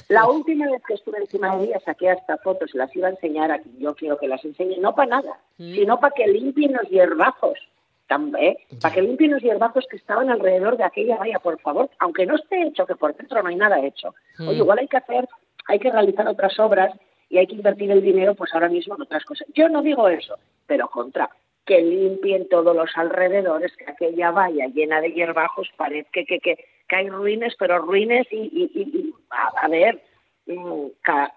La 0.08 0.26
última 0.28 0.70
vez 0.70 0.82
que 0.86 0.94
estuve 0.94 1.18
encima 1.18 1.56
de 1.56 1.64
ella 1.64 1.80
saqué 1.84 2.10
hasta 2.10 2.36
fotos 2.38 2.70
y 2.74 2.78
las 2.78 2.94
iba 2.94 3.08
a 3.08 3.12
enseñar 3.12 3.50
a 3.52 3.58
quien 3.60 3.78
yo 3.78 3.94
quiero 3.94 4.18
que 4.18 4.28
las 4.28 4.44
enseñe, 4.44 4.78
no 4.80 4.94
para 4.94 5.08
nada, 5.22 5.38
Mm. 5.56 5.74
sino 5.76 6.00
para 6.00 6.12
que 6.14 6.26
limpien 6.26 6.72
los 6.72 6.88
hierbajos, 6.90 7.56
también, 8.06 8.56
Ya. 8.70 8.78
para 8.80 8.94
que 8.94 9.02
limpien 9.02 9.30
los 9.32 9.42
hierbajos 9.42 9.86
que 9.90 9.96
estaban 9.96 10.30
alrededor 10.30 10.76
de 10.76 10.84
aquella 10.84 11.16
valla, 11.16 11.38
por 11.38 11.58
favor, 11.60 11.90
aunque 11.98 12.26
no 12.26 12.36
esté 12.36 12.62
hecho, 12.62 12.86
que 12.86 12.96
por 12.96 13.14
dentro 13.16 13.42
no 13.42 13.48
hay 13.48 13.56
nada 13.56 13.80
hecho. 13.84 14.14
Oye, 14.40 14.56
igual 14.58 14.78
hay 14.78 14.88
que 14.88 14.96
hacer, 14.98 15.28
hay 15.68 15.78
que 15.78 15.90
realizar 15.90 16.26
otras 16.28 16.58
obras 16.60 16.92
y 17.30 17.38
hay 17.38 17.46
que 17.46 17.54
invertir 17.54 17.90
el 17.90 18.02
dinero, 18.02 18.34
pues 18.34 18.52
ahora 18.54 18.68
mismo 18.68 18.94
en 18.94 19.02
otras 19.02 19.24
cosas. 19.24 19.46
Yo 19.54 19.68
no 19.68 19.82
digo 19.82 20.08
eso, 20.08 20.36
pero 20.66 20.88
contra 20.88 21.30
que 21.64 21.80
limpien 21.80 22.46
todos 22.50 22.76
los 22.76 22.90
alrededores, 22.94 23.74
que 23.76 23.90
aquella 23.90 24.30
valla 24.30 24.66
llena 24.66 25.00
de 25.00 25.12
hierbajos 25.12 25.70
parezca 25.76 26.10
que, 26.12 26.26
que, 26.26 26.38
que, 26.40 26.94
hay 26.94 27.08
ruines, 27.08 27.54
pero 27.58 27.78
ruines 27.78 28.26
y, 28.30 28.36
y- 28.36 28.70
y- 28.74 28.98
y, 28.98 29.14
a, 29.30 29.64
a 29.64 29.68
ver, 29.68 30.02
mm, 30.46 30.86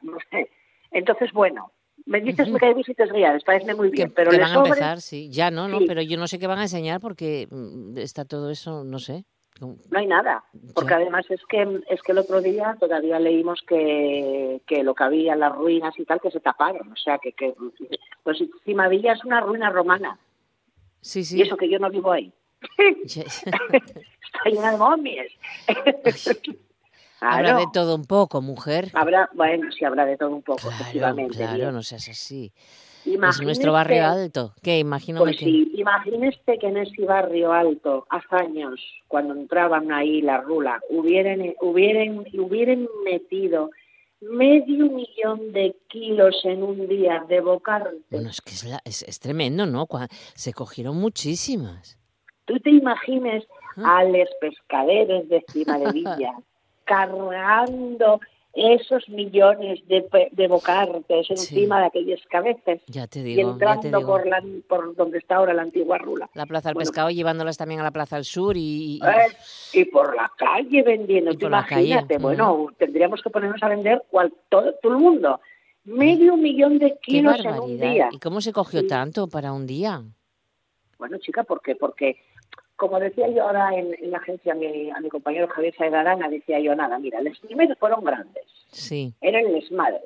no 0.02 0.18
sé. 0.30 0.50
Entonces, 0.92 1.32
bueno, 1.32 1.72
me 2.08 2.22
dices 2.22 2.48
que 2.60 2.66
hay 2.66 2.74
visitas 2.74 3.12
guiadas, 3.12 3.44
parece 3.44 3.76
muy 3.76 3.90
bien, 3.90 4.08
que, 4.10 4.14
pero 4.16 4.32
que 4.32 4.38
les 4.38 4.46
van 4.46 4.52
a 4.52 4.56
sobre- 4.56 4.70
empezar, 4.70 5.02
sí. 5.02 5.30
Ya 5.30 5.52
no, 5.52 5.68
no, 5.68 5.80
Sí. 5.80 5.86
pero 5.88 6.02
yo 6.02 6.18
no 6.18 6.28
sé 6.28 6.40
qué 6.40 6.48
van 6.48 6.60
a 6.60 6.64
enseñar 6.64 7.00
porque 7.00 7.48
mm, 7.52 7.98
está 7.98 8.26
todo 8.26 8.50
eso, 8.50 8.84
no 8.84 8.98
sé. 9.00 9.26
no 9.60 9.76
hay 9.98 10.06
nada, 10.06 10.44
porque 10.76 10.92
Ya. 10.92 10.98
además 10.98 11.26
es 11.32 11.42
que 11.50 11.82
es 11.90 12.02
que 12.04 12.12
el 12.12 12.20
otro 12.20 12.42
día 12.42 12.78
todavía 12.80 13.20
leímos 13.20 13.62
que, 13.68 14.62
que 14.68 14.84
lo 14.84 14.94
que 14.94 15.04
había, 15.04 15.36
las 15.36 15.52
ruinas 15.56 15.94
y 15.98 16.06
tal, 16.06 16.22
que 16.22 16.30
se 16.32 16.40
taparon, 16.40 16.92
o 16.92 16.96
sea, 16.96 17.18
que, 17.18 17.32
que 17.34 17.54
pues 18.24 18.40
encima 18.40 18.88
Villa 18.88 19.14
es 19.14 19.24
una 19.26 19.42
ruina 19.42 19.70
romana, 19.72 20.20
Sí, 21.02 21.24
sí. 21.24 21.38
y 21.40 21.42
eso 21.42 21.58
que 21.58 21.70
yo 21.70 21.80
no 21.80 21.90
vivo 21.90 22.12
ahí. 22.12 22.32
Está 23.08 24.50
llena 24.50 24.72
de 24.72 24.78
Habrá 27.20 27.58
de 27.58 27.66
todo 27.74 27.96
un 27.96 28.06
poco, 28.06 28.42
mujer. 28.42 28.92
Habrá, 28.94 29.30
bueno, 29.34 29.72
sí 29.72 29.86
habrá 29.86 30.06
de 30.06 30.18
todo 30.18 30.30
un 30.30 30.42
poco, 30.44 30.60
Claro, 30.62 30.76
efectivamente. 30.76 31.36
claro, 31.38 31.56
bien. 31.58 31.74
no 31.74 31.84
seas 31.84 32.08
así. 32.10 32.52
Es 33.06 33.42
nuestro 33.42 33.72
barrio 33.72 34.06
alto. 34.06 34.54
¿Qué? 34.62 34.80
Imagino 34.80 35.20
Pues 35.22 35.38
que... 35.38 35.46
sí, 35.46 35.72
imagínese 35.76 36.58
que 36.60 36.68
en 36.68 36.78
ese 36.78 37.06
barrio 37.06 37.54
alto, 37.54 38.06
hace 38.10 38.36
años, 38.36 38.82
cuando 39.08 39.34
entraban 39.34 39.92
ahí 39.94 40.22
la 40.22 40.42
rula, 40.42 40.82
hubieran, 40.90 41.54
hubieran, 41.62 42.26
hubieran 42.34 42.86
metido 43.06 43.70
medio 44.20 44.88
millón 44.92 45.54
de 45.54 45.76
kilos 45.88 46.36
en 46.44 46.64
un 46.64 46.88
día 46.88 47.24
de 47.30 47.40
bocartes. 47.40 48.02
Bueno, 48.10 48.30
es 48.30 48.42
que 48.42 48.52
es, 48.52 48.64
la- 48.66 48.82
es, 48.84 49.04
es 49.04 49.20
tremendo, 49.20 49.66
¿no? 49.66 49.88
Se 50.34 50.54
cogieron 50.54 50.98
muchísimas. 50.98 51.98
Tú 52.46 52.60
te 52.60 52.72
imagines 52.72 53.46
Ah. 53.80 54.00
a 54.00 54.04
los 54.06 54.28
pescaderos 54.42 55.30
de 55.30 55.46
cima 55.52 55.78
de 55.78 55.92
Villa 55.94 56.34
cargando 56.88 58.20
esos 58.54 59.08
millones 59.10 59.88
de, 59.88 60.04
de 60.32 60.48
bocartes 60.48 61.30
encima 61.30 61.80
de 61.80 61.86
aquellas 61.88 62.20
cabezas 62.28 62.80
Ya 62.88 63.06
te 63.06 63.20
y 63.20 63.36
ya 63.36 63.44
te 63.44 63.50
entrando 63.52 63.98
digo. 64.00 64.08
por, 64.12 64.26
la, 64.26 64.44
por 64.68 64.96
donde 64.96 65.20
está 65.20 65.36
ahora 65.36 65.54
la 65.54 65.62
antigua 65.62 66.00
rula. 66.00 66.28
La 66.34 66.48
Plaza 66.48 66.70
del 66.70 66.74
Bueno, 66.74 66.90
Pescado 66.90 67.12
llevándolas 67.12 67.56
también 67.58 67.82
a 67.82 67.84
la 67.84 67.92
Plaza 67.92 68.16
del 68.16 68.26
Sur 68.26 68.58
y... 68.58 68.96
y- 68.98 69.00
Eh, 69.06 69.28
y 69.74 69.86
por 69.86 70.16
la 70.16 70.32
calle 70.36 70.82
vendiendo, 70.82 71.38
por 71.38 71.52
la 71.52 71.64
calle, 71.66 71.88
imagínate, 71.90 72.18
mm. 72.18 72.22
bueno, 72.24 72.68
tendríamos 72.80 73.22
que 73.22 73.30
ponernos 73.30 73.62
a 73.62 73.68
vender 73.70 74.02
cual, 74.10 74.34
todo, 74.50 74.74
todo 74.82 74.94
el 74.94 74.98
mundo. 75.00 75.40
Medio 75.84 76.36
millón 76.36 76.80
de 76.80 76.94
¡Qué 76.94 77.00
kilos 77.14 77.40
en 77.46 77.60
un 77.60 77.80
día. 77.80 78.10
¿Y 78.12 78.18
cómo 78.18 78.42
se 78.42 78.52
cogió 78.54 78.82
Sí. 78.82 78.88
tanto 78.88 79.28
para 79.28 79.54
un 79.54 79.68
día? 79.68 80.02
Bueno, 80.98 81.18
chica, 81.20 81.44
¿por 81.44 81.62
qué? 81.62 81.76
Porque, 81.76 82.18
como 82.78 83.00
decía 83.00 83.28
yo 83.30 83.44
ahora 83.44 83.76
en, 83.76 83.94
en 84.02 84.12
la 84.12 84.18
agencia 84.20 84.54
a 84.54 84.56
mi, 84.56 84.90
a 84.90 85.00
mi 85.02 85.10
compañero 85.10 85.48
Javier 85.50 85.76
Saedarana, 85.78 86.30
decía 86.30 86.60
yo, 86.60 86.74
nada, 86.76 86.98
mira, 87.00 87.20
los 87.22 87.38
primeros 87.40 87.78
fueron 87.78 88.04
grandes, 88.06 88.44
Sí. 88.72 89.14
eran 89.22 89.52
las 89.52 89.70
madres. 89.72 90.02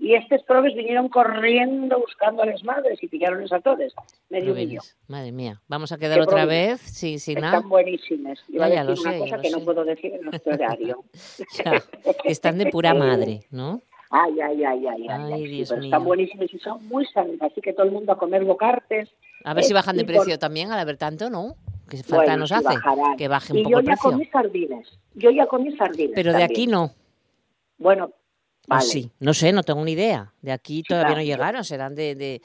Y 0.00 0.14
estos 0.16 0.42
probes 0.42 0.74
vinieron 0.74 1.08
corriendo 1.08 2.00
buscando 2.00 2.42
a 2.42 2.46
las 2.46 2.64
madres 2.64 3.00
y 3.00 3.06
pillaron 3.06 3.46
a 3.48 3.60
todos. 3.60 3.94
Medio 4.28 4.52
millón. 4.52 4.82
Madre 5.06 5.30
mía. 5.30 5.60
Vamos 5.68 5.92
a 5.92 5.98
quedar 5.98 6.20
otra 6.20 6.44
vez 6.46 6.80
sin, 6.80 7.20
sin 7.20 7.38
nada. 7.38 7.58
Están 7.58 7.68
buenísimas. 7.70 8.40
Iba 8.48 8.68
Ya, 8.68 8.74
ya 8.74 8.80
a 8.80 8.84
lo 8.84 8.90
decir 8.90 9.06
una 9.06 9.12
sé, 9.14 9.18
cosa 9.20 9.38
que 9.40 9.50
no 9.50 9.60
puedo 9.60 9.84
decir 9.84 10.14
en 10.14 10.22
nuestro 10.22 10.52
horario. 10.54 11.04
Ya, 11.64 11.80
están 12.24 12.58
de 12.58 12.66
pura 12.66 12.92
madre, 12.92 13.42
¿no? 13.52 13.82
Ay, 14.10 14.40
ay, 14.40 14.64
ay, 14.64 14.86
ay, 14.86 15.06
ay. 15.08 15.46
Sí, 15.46 15.48
mío. 15.48 15.62
están 15.84 16.04
buenísimas 16.04 16.52
y 16.52 16.58
son 16.58 16.86
muy 16.88 17.06
sanas, 17.06 17.36
así 17.40 17.60
que 17.60 17.72
todo 17.72 17.86
el 17.86 17.92
mundo 17.92 18.12
a 18.12 18.18
comer 18.18 18.44
bocartes. 18.44 19.08
A 19.44 19.54
ver 19.54 19.62
si 19.62 19.72
bajan 19.72 19.96
de 19.96 20.04
por- 20.04 20.14
precio 20.16 20.38
también, 20.40 20.72
al 20.72 20.78
haber 20.80 20.96
tanto, 20.96 21.30
¿no? 21.30 21.54
Que 21.88 21.98
falta 21.98 22.16
Bueno, 22.16 22.36
nos 22.38 22.52
hace. 22.52 22.64
bajarán. 22.64 23.16
Que 23.16 23.28
baje 23.28 23.52
un 23.52 23.58
y 23.58 23.62
poco 23.64 23.72
yo 23.72 23.78
el 23.80 23.84
ya 23.86 23.92
precio. 23.92 24.10
comí 24.10 24.26
sardinas. 24.26 24.98
Yo 25.14 25.30
ya 25.30 25.46
comí 25.46 25.76
sardinas. 25.76 26.12
Pero 26.14 26.32
de 26.32 26.38
también. 26.38 26.50
aquí 26.50 26.66
no. 26.66 26.90
Bueno, 27.78 28.04
¿O 28.06 28.10
vale. 28.68 28.82
sí? 28.82 29.10
No 29.20 29.34
sé, 29.34 29.52
no 29.52 29.62
tengo 29.62 29.84
ni 29.84 29.92
idea. 29.92 30.32
De 30.40 30.52
aquí 30.52 30.82
todavía 30.82 31.08
claro, 31.08 31.20
no 31.20 31.22
yo- 31.22 31.34
llegaron, 31.34 31.64
serán 31.64 31.94
de, 31.94 32.14
de 32.14 32.40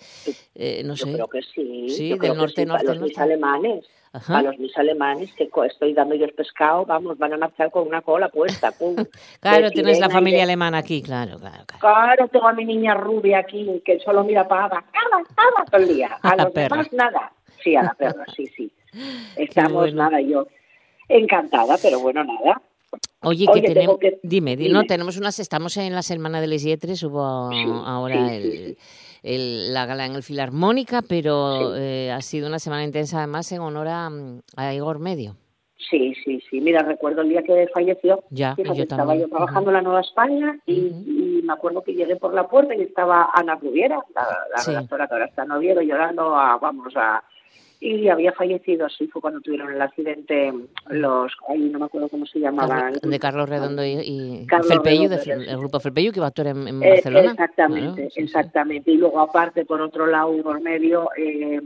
eh, 0.55 0.81
no 0.84 0.96
Yo 0.96 1.05
sé. 1.05 1.13
creo 1.13 1.27
que 1.27 1.41
sí. 1.41 1.89
Sí, 1.89 2.10
yo 2.10 2.15
del 2.15 2.19
creo 2.19 2.34
que 2.34 2.38
norte, 2.39 2.62
sí, 2.62 2.65
norte, 2.67 2.84
Para 2.86 2.93
los 2.96 3.00
norte. 3.01 3.10
mis 3.12 3.19
alemanes. 3.19 3.86
Ajá. 4.12 4.39
A 4.39 4.41
los 4.41 4.58
mis 4.58 4.75
alemanes 4.75 5.31
que 5.34 5.48
estoy 5.67 5.93
dando 5.93 6.15
yo 6.15 6.25
el 6.25 6.34
pescado, 6.34 6.84
vamos, 6.84 7.15
van 7.19 7.31
a 7.34 7.38
marchar 7.38 7.69
con 7.69 7.88
una 7.88 8.01
cola 8.01 8.27
puesta. 8.29 8.72
pum. 8.72 8.96
Claro, 9.39 9.65
De 9.65 9.72
tienes 9.72 10.00
la 10.00 10.10
familia 10.10 10.39
de- 10.39 10.43
alemana 10.46 10.79
aquí, 10.79 11.01
claro, 11.03 11.38
claro, 11.39 11.63
claro. 11.67 11.79
Claro, 11.79 12.27
tengo 12.27 12.48
a 12.48 12.53
mi 12.53 12.65
niña 12.65 12.96
rubia 12.96 13.38
aquí 13.39 13.81
que 13.86 14.00
solo 14.00 14.24
mira 14.24 14.48
para 14.48 14.65
Ava, 14.65 14.77
Ava, 14.77 15.24
Ava 15.38 15.65
todo 15.72 15.81
el 15.81 15.88
día. 15.89 16.17
A 16.24 16.29
A 16.31 16.36
la 16.36 16.43
los 16.46 16.53
perra. 16.53 16.75
demás 16.77 16.91
nada. 16.93 17.31
Sí, 17.63 17.75
a 17.75 17.84
la 17.84 17.93
perra, 17.93 18.25
sí, 18.36 18.48
sí. 18.48 18.72
Estamos 19.36 19.74
bueno. 19.74 19.98
nada, 20.03 20.22
yo 20.22 20.48
encantada, 21.08 21.77
pero 21.81 22.00
bueno, 22.00 22.24
nada. 22.24 22.62
Oye, 23.22 23.46
Oye, 23.50 23.62
que 23.62 23.67
tenemos... 23.74 24.00
que- 24.00 24.19
Dime, 24.24 24.55
di- 24.55 24.63
dime. 24.65 24.74
no, 24.74 24.84
tenemos 24.86 25.17
unas... 25.17 25.39
Estamos 25.39 25.75
en 25.77 25.93
la 25.93 26.01
Semana 26.01 26.39
de 26.41 26.48
les 26.48 26.63
Yetres, 26.63 27.03
hubo 27.03 27.50
Sí, 27.51 27.63
ahora 27.86 28.29
sí, 28.29 28.36
el, 28.36 28.77
el- 29.24 29.74
la 29.74 29.86
gala 29.86 30.05
en 30.05 30.15
el 30.15 30.24
Filarmónica, 30.24 31.01
pero 31.01 31.74
Sí. 31.75 31.79
eh, 31.81 32.12
ha 32.12 32.22
sido 32.22 32.48
una 32.48 32.60
semana 32.60 32.84
intensa 32.84 33.17
además 33.17 33.51
en 33.51 33.60
honor 33.62 33.88
a, 33.89 34.10
a 34.55 34.74
Igor 34.74 35.00
Medio. 35.00 35.36
Sí, 35.89 36.13
sí, 36.24 36.41
sí. 36.50 36.62
Mira, 36.62 36.81
recuerdo 36.84 37.22
el 37.22 37.29
día 37.29 37.41
que 37.43 37.67
falleció. 37.74 38.24
Ya, 38.29 38.55
yo 38.58 38.63
estaba 38.74 39.03
también. 39.05 39.22
yo 39.22 39.29
trabajando 39.36 39.69
en 39.72 39.74
la 39.75 39.81
Nueva 39.81 40.01
España 40.01 40.58
y, 40.65 40.86
Ujú. 40.88 41.03
y 41.10 41.41
me 41.43 41.53
acuerdo 41.53 41.84
que 41.84 41.93
llegué 41.93 42.15
por 42.15 42.34
la 42.34 42.48
puerta 42.48 42.75
y 42.75 42.81
estaba 42.84 43.29
Ana 43.34 43.55
Rubiera, 43.55 44.00
la, 44.15 44.22
la 44.55 44.63
redactora 44.63 45.08
que 45.08 45.13
ahora 45.13 45.25
está 45.25 45.43
en 45.43 45.51
Oviedo, 45.51 45.81
llorando 45.81 46.36
a, 46.36 46.58
vamos, 46.58 46.93
a... 46.96 47.24
Y 47.81 48.09
había 48.09 48.33
fallecido, 48.33 48.86
así 48.88 49.07
fue 49.07 49.21
cuando 49.21 49.39
tuvieron 49.39 49.71
el 49.74 49.81
accidente 49.81 50.53
los... 50.89 51.31
Ahí 51.48 51.59
no 51.69 51.79
me 51.79 51.86
acuerdo 51.86 52.09
cómo 52.09 52.25
se 52.25 52.39
llamaban. 52.39 52.93
De 53.01 53.19
Carlos 53.19 53.48
Redondo 53.48 53.86
y, 53.86 53.91
y 54.03 54.45
Carlos 54.48 54.67
Felpeyu, 54.67 55.03
Redondo, 55.09 55.24
de 55.45 55.51
el 55.51 55.57
grupo 55.57 55.79
Felpeyu, 55.79 56.12
que 56.12 56.19
va 56.19 56.25
a 56.25 56.29
actuar 56.29 56.48
en, 56.48 56.67
en 56.67 56.83
Eh, 56.83 56.89
Barcelona. 56.89 57.31
exactamente, 57.31 57.93
Claro, 57.93 58.09
sí, 58.09 58.15
sí. 58.15 58.21
exactamente. 58.21 58.91
Y 58.91 58.98
luego, 58.98 59.19
aparte, 59.21 59.63
por 59.65 59.79
otro 59.81 60.07
lado, 60.07 60.36
por 60.43 60.59
medio, 60.59 61.09
eh, 61.17 61.62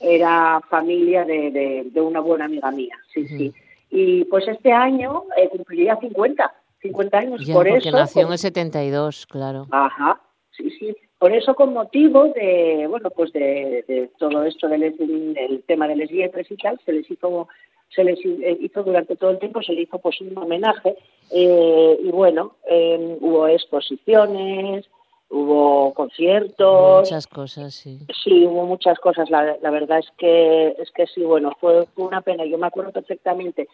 era 0.00 0.60
familia 0.68 1.24
de, 1.24 1.50
de, 1.52 1.86
de 1.90 2.00
una 2.00 2.18
buena 2.20 2.46
amiga 2.46 2.70
mía, 2.72 2.96
sí, 3.14 3.26
sí. 3.28 3.52
Y 3.90 4.24
pues 4.26 4.46
este 4.48 4.72
año 4.72 5.22
eh, 5.36 5.48
cumpliría 5.50 5.96
50, 5.96 6.52
50 6.82 7.16
años. 7.18 7.46
Ya, 7.46 7.54
por 7.54 7.66
porque 7.68 7.88
eso, 7.88 7.96
nació 7.96 8.26
en 8.26 8.32
el 8.32 8.38
72, 8.38 9.26
claro. 9.26 9.66
Ajá, 9.70 10.20
sí, 10.50 10.68
sí. 10.78 10.96
Por 11.18 11.32
eso, 11.32 11.54
con 11.54 11.72
motivo 11.72 12.28
de, 12.28 12.86
bueno, 12.88 13.10
pues 13.10 13.32
de, 13.32 13.84
de 13.88 14.10
todo 14.18 14.44
esto 14.44 14.68
del, 14.68 14.96
del 14.96 15.62
tema 15.66 15.88
de 15.88 15.96
las 15.96 16.10
y 16.10 16.56
tal, 16.56 16.78
se 16.84 16.92
les 16.92 17.10
hizo 17.10 17.48
se 17.90 18.04
les 18.04 18.18
hizo 18.22 18.82
durante 18.82 19.16
todo 19.16 19.30
el 19.30 19.38
tiempo 19.38 19.62
se 19.62 19.72
le 19.72 19.82
hizo 19.82 19.98
pues 19.98 20.20
un 20.20 20.36
homenaje 20.36 20.94
eh, 21.30 21.98
y 22.02 22.10
bueno 22.10 22.56
eh, 22.68 23.16
hubo 23.20 23.48
exposiciones 23.48 24.86
hubo 25.30 25.94
conciertos 25.94 27.00
Muchas 27.00 27.26
cosas, 27.26 27.74
sí. 27.74 27.98
sí 28.24 28.44
hubo 28.46 28.66
muchas 28.66 28.98
cosas 28.98 29.30
la, 29.30 29.56
la 29.62 29.70
verdad 29.70 30.00
es 30.00 30.10
que 30.18 30.74
es 30.78 30.90
que 30.90 31.06
sí 31.06 31.22
bueno 31.22 31.52
fue, 31.58 31.86
fue 31.94 32.04
una 32.04 32.20
pena 32.20 32.44
yo 32.44 32.58
me 32.58 32.66
acuerdo 32.66 32.92
perfectamente 32.92 33.68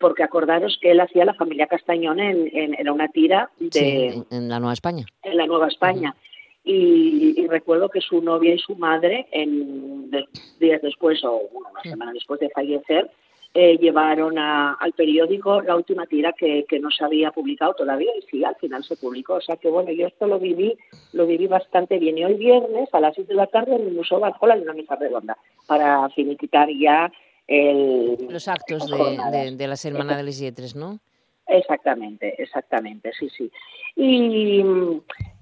porque 0.00 0.22
acordaros 0.22 0.78
que 0.80 0.92
él 0.92 1.00
hacía 1.00 1.24
la 1.24 1.34
familia 1.34 1.66
Castañón 1.66 2.18
en, 2.20 2.48
en, 2.54 2.88
una 2.88 3.08
tira 3.08 3.50
de 3.58 3.70
Sí, 3.70 4.24
en, 4.30 4.36
en 4.36 4.48
la 4.48 4.58
Nueva 4.58 4.72
España. 4.74 5.04
en 5.22 5.36
la 5.36 5.46
Nueva 5.46 5.68
España. 5.68 6.14
Y, 6.64 7.34
y 7.40 7.46
recuerdo 7.48 7.88
que 7.88 8.00
su 8.00 8.20
novia 8.22 8.54
y 8.54 8.58
su 8.58 8.76
madre, 8.76 9.26
en 9.32 10.10
de- 10.10 10.28
días 10.60 10.80
después 10.82 11.22
o 11.24 11.42
bueno, 11.52 11.68
una 11.72 11.82
semana 11.82 12.12
después 12.12 12.38
de 12.40 12.50
fallecer, 12.50 13.10
eh, 13.54 13.76
llevaron 13.78 14.38
al 14.38 14.92
periódico 14.96 15.60
la 15.60 15.76
última 15.76 16.06
tira 16.06 16.32
que, 16.32 16.64
no 16.80 16.90
se 16.90 17.04
había 17.04 17.32
publicado 17.32 17.74
todavía 17.74 18.10
y 18.16 18.22
sí, 18.30 18.42
al 18.44 18.56
final 18.56 18.82
se 18.82 18.96
publicó. 18.96 19.34
O 19.34 19.40
sea 19.42 19.56
que 19.56 19.68
bueno, 19.68 19.92
yo 19.92 20.06
esto 20.06 20.26
lo 20.26 20.38
viví, 20.38 20.74
lo 21.12 21.26
viví 21.26 21.46
bastante 21.48 21.98
bien. 21.98 22.16
Y 22.16 22.24
hoy 22.24 22.34
viernes 22.34 22.88
a 22.94 23.00
las 23.00 23.14
6 23.14 23.28
de 23.28 23.34
la 23.34 23.46
tarde 23.48 23.74
en 23.76 23.82
el 23.88 23.92
Museo 23.92 24.20
Valjola 24.20 24.54
hay 24.54 24.62
una 24.62 24.72
mesa 24.72 24.96
redonda 24.96 25.36
para 25.66 26.08
finiquitar 26.10 26.68
ya 26.70 27.12
el, 27.46 28.16
los 28.30 28.48
actos 28.48 28.88
de, 28.90 29.50
de, 29.54 29.66
la 29.66 29.76
Semana 29.76 30.16
de 30.16 30.22
las 30.22 30.38
Yetres, 30.38 30.74
¿no? 30.74 30.98
Exactamente, 31.46 32.34
exactamente, 32.42 33.12
sí, 33.18 33.28
sí. 33.28 33.50
Y, 33.96 34.64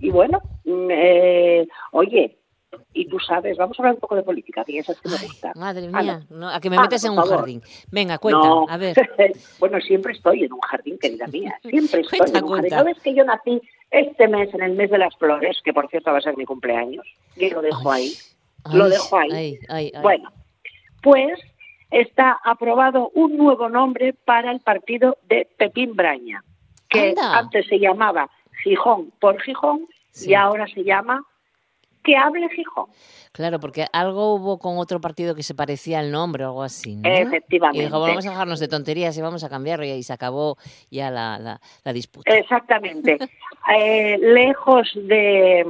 y 0.01 0.11
bueno, 0.11 0.41
eh, 0.65 1.67
oye, 1.93 2.41
y 2.93 3.07
tú 3.07 3.19
sabes, 3.19 3.57
vamos 3.57 3.79
a 3.79 3.83
hablar 3.83 3.95
un 3.95 4.01
poco 4.01 4.17
de 4.17 4.23
política, 4.23 4.65
que 4.65 4.79
esas 4.79 5.01
que 5.01 5.09
me 5.09 5.17
gusta. 5.17 5.53
Madre 5.55 5.89
mía, 5.89 6.23
a 6.53 6.61
que 6.61 6.71
me 6.71 6.79
metes 6.79 7.05
en 7.05 7.13
un 7.13 7.23
jardín. 7.23 7.63
Venga, 7.91 8.19
cuenta, 8.19 8.49
a 8.69 8.77
ver. 8.77 8.97
bueno, 9.59 9.81
siempre 9.81 10.13
estoy 10.13 10.45
en 10.45 10.53
un 10.53 10.61
jardín, 10.61 10.99
querida 10.99 11.27
mía, 11.27 11.59
siempre 11.69 12.01
estoy 12.01 12.21
en 12.27 12.45
un 12.45 12.51
jardín. 12.51 12.71
¿Sabes 12.71 13.01
que 13.01 13.15
yo 13.15 13.25
nací 13.25 13.61
este 13.91 14.29
mes, 14.29 14.53
en 14.55 14.63
el 14.63 14.73
mes 14.73 14.91
de 14.91 14.99
las 14.99 15.17
flores, 15.17 15.61
que 15.65 15.73
por 15.73 15.89
cierto 15.89 16.13
va 16.13 16.19
a 16.19 16.23
ser 16.23 16.37
mi 16.37 16.45
cumpleaños? 16.45 17.07
Y 17.37 17.51
lo 17.51 17.63
dejo 17.63 17.91
ahí, 17.91 18.13
lo 18.73 18.89
dejo 18.89 19.17
ahí. 19.17 19.59
bueno, 20.03 20.33
pues 21.03 21.39
está 21.91 22.39
aprobado 22.45 23.11
un 23.15 23.37
nuevo 23.37 23.69
nombre 23.69 24.13
para 24.13 24.51
el 24.51 24.61
partido 24.61 25.19
de 25.29 25.49
Pepín 25.57 25.95
Braña, 25.95 26.45
que 26.89 27.15
antes 27.21 27.67
se 27.67 27.79
llamaba 27.79 28.31
Gijón 28.63 29.13
por 29.21 29.41
Gijón 29.41 29.87
y 30.27 30.35
ahora 30.35 30.67
se 30.67 30.85
llama 30.85 31.25
que 32.03 32.17
hable 32.17 32.49
Gijón. 32.51 32.87
Claro, 33.33 33.61
porque 33.61 33.87
algo 33.93 34.35
hubo 34.35 34.59
con 34.59 34.79
otro 34.79 35.01
partido 35.01 35.35
que 35.35 35.43
se 35.43 35.55
parecía 35.55 36.01
al 36.01 36.11
nombre 36.11 36.45
o 36.45 36.49
algo 36.49 36.63
así, 36.63 36.97
¿no? 36.97 37.09
Efectivamente. 37.09 37.79
Y 37.79 37.87
dijo, 37.87 38.01
vamos 38.01 38.27
a 38.27 38.31
dejarnos 38.31 38.61
de 38.61 38.69
tonterías 38.69 39.17
y 39.17 39.21
vamos 39.21 39.45
a 39.45 39.49
cambiarlo 39.49 39.85
y 39.85 39.91
ahí 39.91 40.03
se 40.03 40.13
acabó 40.13 40.57
ya 40.91 41.11
la, 41.11 41.61
la, 41.85 41.93
disputa. 41.93 42.33
Exactamente. 42.37 43.19
Eh, 43.77 44.19
lejos 44.19 44.91
de, 44.95 45.65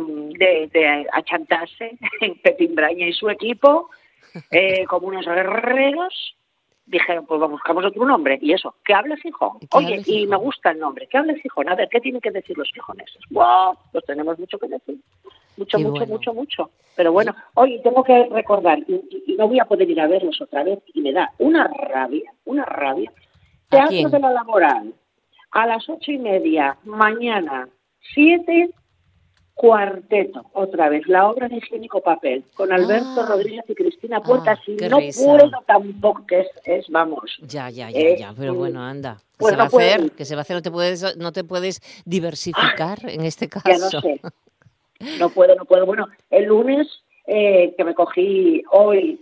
de, 0.73 1.07
achantarse 1.13 1.99
Pepín 2.43 2.75
Braña 2.75 3.07
y 3.09 3.13
su 3.13 3.29
equipo, 3.29 3.91
eh, 4.51 4.85
como 4.87 5.09
unos 5.09 5.27
guerreros, 5.27 6.37
dijeron, 6.87 7.27
pues 7.27 7.41
buscamos 7.41 7.85
otro 7.85 8.05
nombre. 8.05 8.39
Y 8.41 8.53
eso, 8.53 8.75
que 8.85 8.95
hable 8.95 9.17
Gijón. 9.17 9.59
Oye, 9.73 10.03
y 10.07 10.27
me 10.27 10.37
gusta 10.37 10.71
el 10.73 10.79
nombre, 10.79 11.07
que 11.07 11.19
hable 11.19 11.41
Gijón. 11.41 11.69
A 11.69 11.75
ver, 11.75 11.89
¿qué 11.89 12.01
tienen 12.01 12.21
que 12.21 12.31
decir 12.31 12.59
los 12.59 12.71
gijoneses? 12.73 13.23
¡Wow! 13.31 13.77
Pues 13.93 14.05
tenemos 14.05 14.39
mucho 14.39 14.59
que 14.59 14.69
decir. 14.69 14.99
Mucho, 15.57 15.79
mucho, 15.79 16.07
mucho, 16.07 16.35
mucho. 16.35 16.71
Pero 16.97 17.13
bueno, 17.13 17.35
oye, 17.55 17.81
tengo 17.83 18.03
que 18.03 18.29
recordar, 18.31 18.79
y, 18.89 19.35
no 19.37 19.47
voy 19.47 19.61
a 19.61 19.67
poder 19.67 19.91
ir 19.91 20.01
a 20.01 20.07
verlos 20.07 20.41
otra 20.41 20.65
vez, 20.65 20.81
y 20.95 21.03
me 21.03 21.13
da 21.13 21.33
una 21.39 21.69
rabia, 21.69 22.33
una 22.45 22.65
rabia. 22.65 23.13
Teatro 23.69 24.09
de 24.09 24.19
la 24.19 24.33
Laboral, 24.33 24.95
a 25.53 25.67
las 25.67 25.89
ocho 25.89 26.13
y 26.13 26.19
media, 26.19 26.77
mañana, 26.85 27.69
siete, 28.15 28.71
cuarteto, 29.61 30.47
otra 30.55 30.89
vez, 30.89 31.07
la 31.07 31.29
obra 31.29 31.47
de 31.47 31.57
higiénico 31.57 32.01
papel, 32.01 32.43
con 32.55 32.73
Alberto 32.73 33.21
ah. 33.21 33.27
Rodríguez 33.29 33.63
y 33.69 33.75
Cristina 33.75 34.23
Puerta, 34.23 34.53
ah, 34.53 34.61
si 34.65 34.75
no 34.75 34.97
puedo 34.99 35.51
tampoco, 35.67 36.25
que 36.27 36.41
es, 36.41 36.47
es, 36.65 36.87
vamos. 36.89 37.39
Ya, 37.43 37.69
ya, 37.69 37.91
ya, 37.91 38.17
ya, 38.17 38.35
pero 38.35 38.55
bueno, 38.55 38.83
anda. 38.83 39.19
¿Qué 39.19 39.37
pues 39.37 39.51
se 39.51 39.57
va 39.59 39.65
a 39.65 39.67
hacer? 39.67 40.13
¿Qué 40.13 40.25
se 40.25 40.35
va 40.35 40.41
a 40.41 40.43
hacer? 40.43 40.57
No 40.57 40.63
te 40.63 40.71
puedes, 40.71 41.17
no 41.19 41.33
te 41.33 41.45
puedes 41.45 41.83
diversificar 42.07 43.01
en 43.07 43.27
este 43.27 43.51
caso. 43.51 43.69
Ya 43.71 43.79
no 43.79 43.91
sé. 43.91 44.21
No 45.19 45.29
puedo, 45.29 45.55
no 45.55 45.67
puedo. 45.67 45.85
Bueno, 45.85 46.09
el 46.31 46.47
lunes 46.47 46.89
eh, 47.27 47.75
que 47.77 47.85
me 47.85 47.95
cogí 47.95 48.63
hoy 48.71 49.21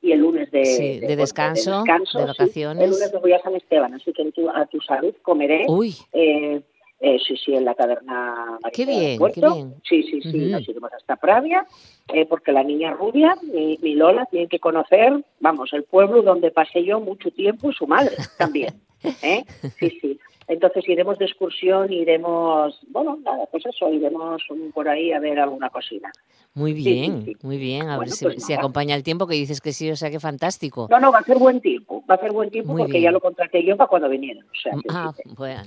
y, 0.00 0.10
el 0.10 0.20
lunes 0.20 0.50
de, 0.52 1.00
de, 1.06 1.16
descanso, 1.16 1.82
de, 1.82 2.24
vacaciones. 2.24 2.82
el 2.82 2.90
lunes 2.90 3.12
me 3.12 3.18
voy 3.20 3.32
a 3.34 3.42
San 3.42 3.54
Esteban, 3.56 3.92
así 3.92 4.10
que 4.14 4.22
a 4.54 4.66
tu 4.66 4.80
salud 4.80 5.14
comeré. 5.22 5.66
Uy. 5.68 5.94
Eh, 6.14 6.62
eh, 7.04 7.18
sí, 7.26 7.36
sí, 7.36 7.54
en 7.54 7.66
la 7.66 7.74
taberna 7.74 8.58
Qué 8.72 8.86
bien, 8.86 9.18
qué 9.34 9.40
bien. 9.40 9.74
Sí, 9.86 10.02
sí, 10.04 10.22
sí, 10.22 10.38
nos 10.50 10.66
iremos 10.66 10.90
hasta 10.90 11.16
Pravia, 11.16 11.66
eh, 12.08 12.24
porque 12.24 12.50
la 12.50 12.62
niña 12.62 12.92
rubia, 12.92 13.36
mi, 13.42 13.78
mi, 13.82 13.94
Lola, 13.94 14.24
tiene 14.30 14.48
que 14.48 14.58
conocer, 14.58 15.22
vamos, 15.38 15.74
el 15.74 15.84
pueblo 15.84 16.22
donde 16.22 16.50
pasé 16.50 16.82
yo 16.82 17.00
mucho 17.00 17.30
tiempo 17.30 17.70
y 17.70 17.74
su 17.74 17.86
madre 17.86 18.16
también. 18.38 18.80
¿eh? 19.22 19.44
Sí, 19.78 19.98
sí. 20.00 20.18
Entonces 20.48 20.88
iremos 20.88 21.18
de 21.18 21.24
excursión, 21.26 21.92
iremos, 21.92 22.78
bueno, 22.88 23.18
nada, 23.22 23.46
pues 23.50 23.64
eso, 23.66 23.90
iremos 23.92 24.42
por 24.72 24.88
ahí 24.88 25.12
a 25.12 25.20
ver 25.20 25.38
alguna 25.38 25.70
cocina. 25.70 26.10
Muy 26.54 26.72
bien, 26.72 27.36
muy 27.42 27.58
bien. 27.58 27.88
A 27.88 27.98
ver 27.98 28.10
si, 28.10 28.24
pues 28.24 28.48
acompaña 28.50 28.94
el 28.94 29.02
tiempo 29.02 29.26
que 29.26 29.34
dices 29.34 29.60
que 29.60 29.72
sí, 29.72 29.90
o 29.90 29.96
sea 29.96 30.08
que 30.10 30.20
fantástico. 30.20 30.86
No, 30.88 31.00
no, 31.00 31.10
va 31.10 31.18
a 31.18 31.24
ser 31.24 31.36
buen 31.36 31.60
tiempo, 31.60 32.04
va 32.08 32.14
a 32.14 32.20
ser 32.20 32.30
buen 32.30 32.48
tiempo 32.50 32.76
porque 32.76 33.00
ya 33.00 33.10
lo 33.10 33.20
contraté 33.20 33.64
yo 33.64 33.76
para 33.76 33.88
cuando 33.88 34.08
vinieran. 34.08 34.46
ah, 34.90 35.12
bueno, 35.36 35.62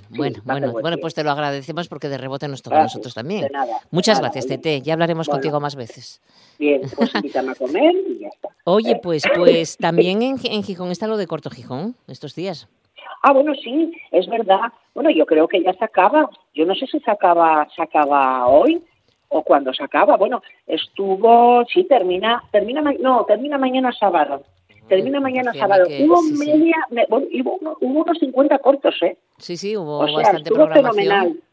bueno, 0.45 0.71
bueno, 0.71 0.97
pues 1.01 1.13
te 1.13 1.25
lo 1.25 1.31
agradecemos 1.31 1.89
porque 1.89 2.07
de 2.07 2.17
rebote 2.17 2.47
nos 2.47 2.61
toca 2.61 2.79
a 2.79 2.83
nosotros 2.83 3.13
también. 3.13 3.49
Muchas 3.91 4.21
gracias, 4.21 4.47
Tete. 4.47 4.81
Ya 4.81 4.93
hablaremos 4.93 5.27
contigo 5.27 5.59
más 5.59 5.75
veces. 5.75 6.21
Bien, 6.57 6.81
pues 6.95 7.13
invítame 7.13 7.51
a 7.51 7.55
comer 7.55 7.93
y 8.09 8.19
ya 8.19 8.29
está. 8.29 8.49
Oye, 8.63 8.99
pues, 9.01 9.23
pues 9.35 9.77
también 9.79 10.21
en, 10.21 10.37
en 10.43 10.63
Gijón 10.63 10.91
está 10.91 11.07
lo 11.07 11.17
de 11.17 11.27
Corto 11.27 11.49
Gijón 11.49 11.95
estos 12.07 12.33
días. 12.33 12.67
Ah, 13.21 13.33
bueno, 13.33 13.53
sí, 13.55 13.93
es 14.11 14.27
verdad. 14.27 14.71
Bueno, 14.93 15.09
yo 15.09 15.25
creo 15.25 15.47
que 15.47 15.61
ya 15.61 15.73
se 15.73 15.85
acaba. 15.85 16.29
Yo 16.53 16.65
no 16.65 16.75
sé 16.75 16.87
si 16.87 16.99
se 16.99 17.11
acaba, 17.11 17.67
se 17.75 17.81
acaba 17.81 18.47
hoy 18.47 18.81
o 19.29 19.43
cuando 19.43 19.73
se 19.73 19.83
acaba. 19.83 20.17
Bueno, 20.17 20.41
estuvo, 20.65 21.65
sí, 21.65 21.83
termina, 21.85 22.43
termina, 22.51 22.81
no, 22.99 23.25
termina 23.25 23.57
mañana 23.57 23.91
sábado. 23.91 24.43
Termina 24.87 25.19
mañana 25.19 25.53
sábado. 25.53 25.85
hubo 25.85 26.21
media, 26.21 26.75
hubo, 27.09 27.77
unos 27.81 28.17
50 28.19 28.57
cortos, 28.59 28.95
¿eh? 29.01 29.17
Sí, 29.37 29.57
sí, 29.57 29.75
hubo 29.75 29.99
bastante 29.99 30.49
programación. 30.49 30.93
fenomenal. 30.95 31.43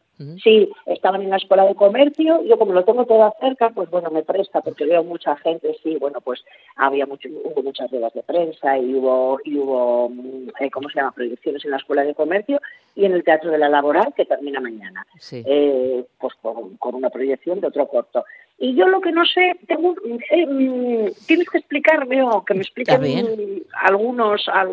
Sí, 0.42 0.70
estaban 0.86 1.22
en 1.22 1.30
la 1.30 1.38
escuela 1.38 1.64
de 1.64 1.74
comercio. 1.74 2.42
Yo 2.44 2.56
como 2.56 2.72
lo 2.72 2.84
tengo 2.84 3.04
todo 3.04 3.34
cerca, 3.40 3.70
pues 3.70 3.90
bueno, 3.90 4.10
me 4.10 4.22
presta 4.22 4.60
porque 4.60 4.86
veo 4.86 5.02
mucha 5.02 5.36
gente. 5.36 5.76
Sí, 5.82 5.96
bueno, 5.96 6.20
pues 6.20 6.44
había 6.76 7.04
mucho, 7.04 7.28
hubo 7.28 7.62
muchas 7.62 7.90
ruedas 7.90 8.14
de 8.14 8.22
prensa 8.22 8.78
y 8.78 8.94
hubo, 8.94 9.40
y 9.44 9.58
hubo 9.58 10.10
mm, 10.10 10.50
eh, 10.60 10.70
¿cómo 10.70 10.88
se 10.88 11.00
llama? 11.00 11.12
Proyecciones 11.12 11.64
en 11.64 11.72
la 11.72 11.78
escuela 11.78 12.04
de 12.04 12.14
comercio 12.14 12.60
y 12.94 13.06
en 13.06 13.12
el 13.12 13.24
Teatro 13.24 13.50
de 13.50 13.58
la 13.58 13.68
Laboral 13.68 14.14
que 14.16 14.24
termina 14.24 14.60
mañana. 14.60 15.04
Eh, 15.32 16.04
pues 16.20 16.34
con, 16.40 16.94
una 16.94 17.10
proyección 17.10 17.60
de 17.60 17.66
otro 17.66 17.88
corto. 17.88 18.24
Y 18.56 18.76
yo 18.76 18.86
lo 18.86 19.00
que 19.00 19.10
no 19.10 19.26
sé, 19.26 19.56
tengo, 19.66 19.96
eh, 20.30 20.46
mm, 20.46 21.26
tienes 21.26 21.50
que 21.50 21.58
explicarme 21.58 22.22
o 22.22 22.44
que 22.44 22.54
me 22.54 22.62
expliquen 22.62 23.64
algunos, 23.82 24.48
a 24.48 24.64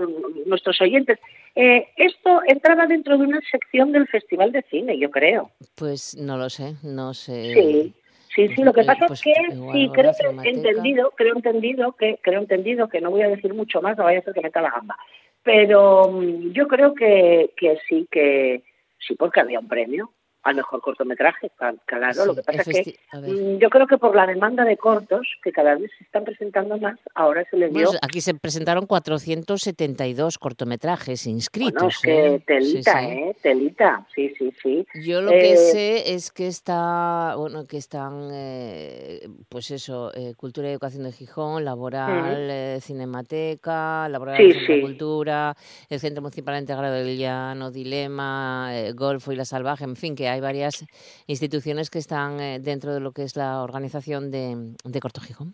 nuestros 0.46 0.80
oyentes. 0.82 1.18
Eh, 1.56 1.88
esto 1.98 2.42
entraba 2.48 2.88
dentro 2.88 3.18
de 3.18 3.26
una 3.26 3.42
sección 3.50 3.92
del 3.92 4.08
Festival 4.08 4.52
de 4.52 4.64
Cine, 4.70 4.98
yo 4.98 5.12
creo. 5.12 5.52
Pues 5.76 6.16
no 6.18 6.38
lo 6.38 6.50
sé, 6.50 6.76
no 6.84 7.14
sé. 7.14 7.54
Sí. 7.54 7.94
Sí, 8.34 8.48
sí, 8.56 8.64
lo 8.64 8.72
que 8.72 8.84
pasa 8.86 9.02
es 9.02 9.08
pues 9.10 9.22
que 9.24 9.34
sí, 9.34 9.90
creo 9.94 10.14
que 10.14 10.50
entendido, 10.50 11.12
creo 11.18 11.36
entendido 11.36 11.92
que 11.92 12.18
creo 12.22 12.40
entendido 12.40 12.88
que 12.88 13.02
no 13.02 13.12
voy 13.12 13.24
a 13.24 13.28
decir 13.28 13.54
mucho 13.54 13.82
más, 13.82 13.98
no 13.98 14.06
vaya 14.06 14.20
a 14.20 14.22
ser 14.22 14.34
que 14.34 14.40
meta 14.40 14.62
la 14.62 14.72
gamba. 14.72 14.96
Pero 15.44 16.10
mm, 16.10 16.54
yo 16.54 16.66
creo 16.70 16.94
que, 16.94 17.52
que 17.58 17.78
sí 17.90 18.08
que 18.10 18.64
sí 19.06 19.16
porque 19.16 19.42
había 19.42 19.60
un 19.60 19.68
premio 19.68 20.12
al 20.44 20.56
mejor 20.56 20.82
cortometraje, 20.82 21.52
claro. 21.86 22.26
lo 22.26 22.36
que 22.36 22.42
pasa 22.42 22.64
es 22.66 22.68
que 22.68 23.00
mm, 23.14 23.58
yo 23.58 23.70
creo 23.70 23.86
que 23.86 23.98
por 23.98 24.16
la 24.16 24.26
demanda 24.26 24.66
de 24.66 24.76
cortos, 24.76 25.28
que 25.44 25.52
cada 25.52 25.76
vez 25.76 25.92
se 25.98 26.04
están 26.04 26.24
presentando 26.24 26.78
más, 26.78 26.98
ahora 27.14 27.46
se 27.50 27.58
les 27.58 27.72
dio... 27.72 27.92
aquí 28.02 28.22
se 28.22 28.34
presentaron 28.34 28.88
472 28.88 30.40
cortometrajes 30.40 31.28
inscritos. 31.28 31.74
Bueno, 31.74 31.90
es 31.90 32.00
que 32.02 32.36
¿eh? 32.36 32.44
telita, 32.46 33.04
¿eh? 33.04 33.36
Telita, 33.42 34.08
sí, 34.16 34.34
sí, 34.38 34.52
sí. 34.62 34.88
Yo 35.06 35.22
lo 35.22 35.30
que 35.30 35.54
eh, 35.54 35.58
sé 35.58 36.14
es 36.14 36.32
que 36.32 36.48
está, 36.48 37.36
bueno, 37.38 37.68
que 37.68 37.78
están, 37.78 38.30
eh, 38.32 39.28
pues 39.48 39.70
eso, 39.70 40.12
Cultura 40.38 40.70
y 40.70 40.72
Educación 40.72 41.04
de 41.04 41.12
Gijón, 41.12 41.66
Laboral, 41.66 42.82
Cinemateca, 42.82 44.10
Laboral 44.10 44.38
de 44.38 44.82
Cultura, 44.82 45.56
el 45.88 46.00
Centro 46.00 46.24
Municipal 46.24 46.60
Integrado 46.60 46.96
del 46.96 47.16
Llano, 47.16 47.70
Dilema, 47.70 48.72
Golfo 48.96 49.32
y 49.32 49.36
la 49.36 49.46
Salvaje, 49.46 49.84
en 49.84 49.96
fin, 49.96 50.16
que 50.16 50.31
hay 50.32 50.42
varias 50.42 50.86
instituciones 51.28 51.90
que 51.90 52.00
están 52.00 52.40
eh, 52.40 52.60
dentro 52.60 52.94
de 52.94 53.00
lo 53.00 53.12
que 53.12 53.24
es 53.24 53.36
la 53.36 53.64
organización 53.64 54.32
de, 54.32 54.76
de 54.84 55.00
Corto 55.00 55.22
Gijón. 55.22 55.54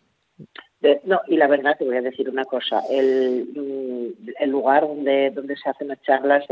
No, 1.03 1.21
y 1.27 1.37
la 1.37 1.47
verdad 1.47 1.75
te 1.77 1.85
voy 1.85 1.97
a 1.97 2.01
decir 2.01 2.29
una 2.29 2.45
cosa, 2.45 2.83
el, 2.89 3.47
mm, 3.55 4.29
el 4.39 4.49
lugar 4.49 4.87
donde, 4.87 5.31
donde 5.31 5.55
se 5.57 5.69
hacen 5.69 5.87
las 5.87 6.01
charlas 6.03 6.45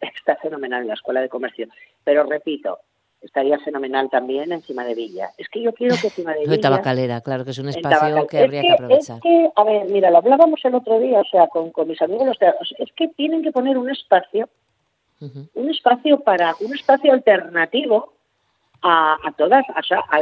está 0.00 0.36
fenomenal 0.36 0.82
en 0.82 0.88
la 0.88 0.94
Escuela 0.94 1.20
de 1.20 1.28
Comercio, 1.28 1.68
pero 2.02 2.24
repito, 2.24 2.80
estaría 3.20 3.58
fenomenal 3.58 4.10
también 4.10 4.52
encima 4.52 4.84
de 4.84 4.94
Villa. 4.94 5.30
Es 5.38 5.48
que 5.48 5.62
yo 5.62 5.72
quiero 5.72 5.94
que 6.00 6.08
encima 6.08 6.34
de 6.34 6.40
Villa... 6.46 6.60
Tabacalera, 6.60 7.20
claro, 7.20 7.44
que 7.44 7.52
es 7.52 7.58
un 7.58 7.68
espacio 7.68 8.26
que 8.26 8.38
habría 8.38 8.62
que, 8.62 8.72
aprovechar. 8.72 9.16
Es 9.16 9.22
que, 9.22 9.50
a 9.54 9.64
ver, 9.64 9.86
mira, 9.88 10.10
lo 10.10 10.18
hablábamos 10.18 10.60
el 10.64 10.74
otro 10.74 10.98
día, 10.98 11.20
o 11.20 11.24
sea, 11.24 11.46
con, 11.46 11.70
con 11.70 11.88
mis 11.88 12.00
amigos 12.02 12.26
los 12.26 12.38
teatros, 12.38 12.74
es 12.78 12.92
que 12.92 13.08
tienen 13.08 13.42
que 13.42 13.52
poner 13.52 13.78
un 13.78 13.90
espacio 13.90 14.48
un 15.20 15.70
espacio 15.70 16.20
para 16.20 16.54
un 16.60 16.74
espacio 16.74 17.12
alternativo 17.12 18.14
a, 18.82 19.16
a 19.24 19.32
todas, 19.32 19.64
a, 19.70 19.80
a, 20.10 20.20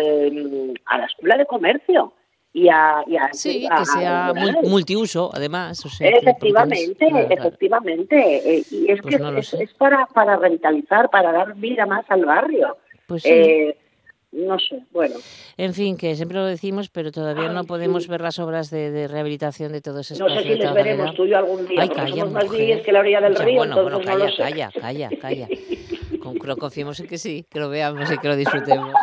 la 0.98 1.06
escuela 1.06 1.36
de 1.36 1.46
comercio. 1.46 2.12
y 2.52 2.68
a... 2.68 3.02
Y 3.06 3.16
sí, 3.32 3.68
que 3.68 3.84
sea 3.84 4.32
multiuso, 4.62 5.30
además. 5.34 5.84
efectivamente, 6.00 7.06
efectivamente. 7.30 8.56
Eh, 8.58 8.64
y 8.70 8.90
es 8.90 9.00
pues 9.02 9.16
que 9.16 9.64
es, 9.64 9.74
para, 9.74 10.06
para 10.06 10.36
revitalizar, 10.36 11.10
para 11.10 11.32
dar 11.32 11.54
vida 11.56 11.86
más 11.86 12.04
al 12.08 12.24
barrio. 12.24 12.76
Pues 13.06 13.24
eh, 13.26 13.76
no 14.32 14.58
sé, 14.58 14.82
bueno. 14.90 15.16
En 15.58 15.74
fin, 15.74 15.96
que 15.96 16.16
siempre 16.16 16.38
lo 16.38 16.46
decimos, 16.46 16.88
pero 16.88 17.12
todavía 17.12 17.50
no 17.50 17.64
podemos 17.64 18.08
ver 18.08 18.22
las 18.22 18.38
obras 18.38 18.70
de, 18.70 19.06
rehabilitación 19.06 19.72
de 19.72 19.82
todos 19.82 20.10
esos 20.10 20.26
No 20.26 20.34
sé 20.34 20.42
si 20.42 20.54
les 20.54 20.72
veremos 20.72 21.14
tú 21.14 21.26
y 21.26 21.34
algún 21.34 21.66
día, 21.66 21.82
Ay, 21.82 21.88
calla, 21.90 22.16
somos 22.16 22.32
más 22.32 22.44
que 22.46 22.92
la 22.92 23.00
orilla 23.00 23.20
del 23.20 23.36
río, 23.36 23.56
bueno, 23.58 23.82
bueno, 23.82 24.00
calla, 24.00 24.32
calla, 24.36 24.70
calla, 24.80 25.10
calla. 25.20 25.48
Con, 26.22 26.36
confiemos 26.36 27.00
en 27.00 27.08
que 27.08 27.18
sí, 27.18 27.44
que 27.50 27.58
lo 27.58 27.68
veamos 27.68 28.10
y 28.10 28.16
que 28.16 28.28
lo 28.28 28.36
disfrutemos. 28.36 28.94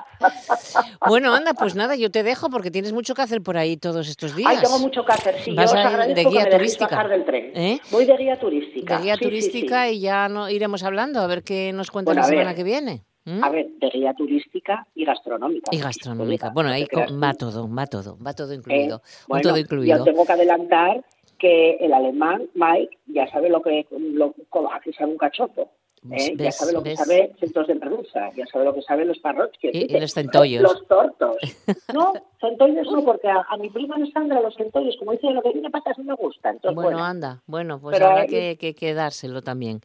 Bueno, 1.05 1.33
anda, 1.33 1.53
pues 1.53 1.75
nada, 1.75 1.95
yo 1.95 2.09
te 2.09 2.23
dejo 2.23 2.49
porque 2.49 2.71
tienes 2.71 2.93
mucho 2.93 3.13
que 3.13 3.21
hacer 3.21 3.41
por 3.41 3.57
ahí 3.57 3.75
todos 3.75 4.07
estos 4.07 4.35
días. 4.35 4.49
Ay, 4.49 4.57
tengo 4.61 4.79
mucho 4.79 5.03
que 5.03 5.11
hacer, 5.11 5.35
sí. 5.39 5.53
Vas 5.53 5.71
yo 5.73 5.79
os 5.79 5.85
agradezco 5.85 6.15
de 6.15 6.29
guía 6.29 6.43
que 6.45 6.49
me 6.49 6.57
turística. 6.57 6.87
Bajar 6.87 7.09
del 7.09 7.25
tren. 7.25 7.51
¿Eh? 7.55 7.79
Voy 7.91 8.05
de 8.05 8.15
guía 8.15 8.39
turística. 8.39 8.97
De 8.97 9.03
guía 9.03 9.17
turística 9.17 9.89
y 9.89 9.99
ya 9.99 10.29
no 10.29 10.49
iremos 10.49 10.83
hablando 10.83 11.19
a 11.19 11.27
ver 11.27 11.43
qué 11.43 11.73
nos 11.73 11.91
cuenta 11.91 12.13
la 12.13 12.23
semana 12.23 12.55
que 12.55 12.63
viene. 12.63 13.03
¿Mm? 13.29 13.43
A 13.43 13.49
ver, 13.49 13.67
de 13.79 13.89
guía 13.89 14.13
turística 14.15 14.87
y 14.95 15.05
gastronómica. 15.05 15.69
Y 15.71 15.77
gastronómica. 15.77 16.49
Bueno, 16.49 16.71
ahí 16.71 16.87
va 17.21 17.33
todo, 17.33 17.69
va 17.69 17.85
todo, 17.85 18.17
va 18.25 18.33
todo 18.33 18.53
incluido. 18.53 18.97
Eh, 18.97 19.23
bueno, 19.27 19.43
todo 19.43 19.57
incluido. 19.57 19.97
Yo 19.99 20.03
tengo 20.03 20.25
que 20.25 20.31
adelantar 20.31 21.03
que 21.37 21.75
el 21.75 21.93
alemán, 21.93 22.49
Mike, 22.55 22.97
ya 23.05 23.29
sabe 23.31 23.49
lo 23.49 23.61
que, 23.61 23.85
lo, 23.91 24.33
que 24.33 24.93
sabe 24.93 25.11
un 25.11 25.17
cachopo. 25.17 25.69
¿Eh? 26.11 26.33
ya 26.37 26.51
sabe 26.51 26.73
lo 26.73 26.83
que 26.83 26.95
sabe 26.95 27.31
centros 27.39 27.67
de 27.67 27.75
merluza, 27.75 28.31
ya 28.35 28.45
sabe 28.47 28.65
lo 28.65 28.73
que 28.73 28.81
saben 28.81 29.07
los 29.07 29.19
parroquios. 29.19 29.73
Y, 29.73 29.99
los 29.99 30.13
centollos. 30.13 30.61
Los 30.61 30.87
tortos. 30.87 31.37
No, 31.93 32.13
centollos 32.39 32.87
no, 32.91 33.03
porque 33.03 33.27
a, 33.27 33.57
mi 33.57 33.69
prima 33.69 33.95
Alessandra 33.95 34.39
los 34.41 34.55
centollos, 34.55 34.95
como 34.97 35.11
dice, 35.11 35.29
lo 35.31 35.41
que 35.41 35.51
tiene 35.51 35.69
patas 35.69 35.97
no 35.97 36.03
me 36.03 36.15
gustan. 36.15 36.59
bueno, 36.73 37.03
anda, 37.03 37.41
bueno, 37.47 37.79
pues 37.79 37.99
habrá 37.99 38.27
que, 38.27 38.57
que, 38.57 38.93
dárselo 38.93 39.41
también. 39.41 39.81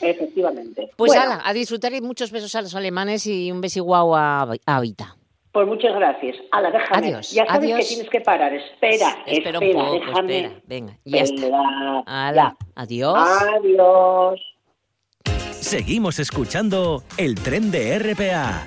Efectivamente. 0.00 0.90
Pues 0.96 1.12
bueno. 1.14 1.38
a 1.42 1.52
disfrutar 1.52 1.92
y 1.94 2.00
muchos 2.00 2.30
besos 2.32 2.54
a 2.54 2.62
los 2.62 2.74
alemanes 2.74 3.26
y 3.26 3.52
un 3.52 3.60
besiguau 3.60 4.14
a, 4.14 4.48
a 4.66 4.80
Vita. 4.80 5.16
Pues 5.54 5.68
muchas 5.68 5.94
gracias. 5.94 6.36
Ala, 6.50 6.72
déjame. 6.72 7.06
Adiós. 7.06 7.30
Ya 7.30 7.46
sabes 7.46 7.70
adiós. 7.70 7.78
que 7.78 7.86
tienes 7.86 8.10
que 8.10 8.20
parar. 8.20 8.52
Espera, 8.52 9.22
espera, 9.24 9.60
un 9.60 9.72
poco, 9.72 9.92
déjame. 9.92 10.38
Espera. 10.38 10.62
Venga, 10.66 10.98
ya 11.04 11.22
está. 11.22 12.02
Ala, 12.06 12.56
adiós. 12.74 13.16
Adiós. 13.16 14.53
Seguimos 15.64 16.18
escuchando 16.18 17.04
el 17.16 17.36
tren 17.36 17.70
de 17.70 17.98
RPA. 17.98 18.66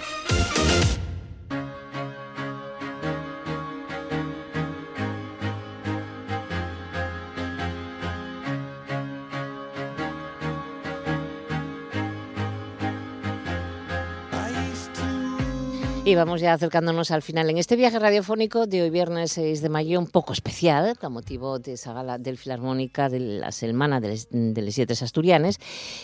Y 16.07 16.15
vamos 16.15 16.39
ya 16.39 16.53
acercándonos 16.53 17.11
al 17.11 17.21
final 17.21 17.49
en 17.49 17.57
este 17.57 17.75
viaje 17.75 17.99
radiofónico 17.99 18.65
de 18.65 18.81
hoy 18.81 18.89
viernes 18.89 19.33
6 19.33 19.61
de 19.61 19.67
mayo, 19.67 19.99
un 19.99 20.07
poco 20.07 20.31
especial, 20.31 20.97
con 20.97 21.11
motivo 21.11 21.59
de 21.59 21.73
esa 21.73 21.91
gala 21.91 22.17
del 22.17 22.37
Filarmónica 22.37 23.09
de 23.09 23.19
la 23.19 23.51
Semana 23.51 23.99
de 23.99 24.61
los 24.61 24.73
Siete 24.73 24.93
Asturianes. 24.93 25.59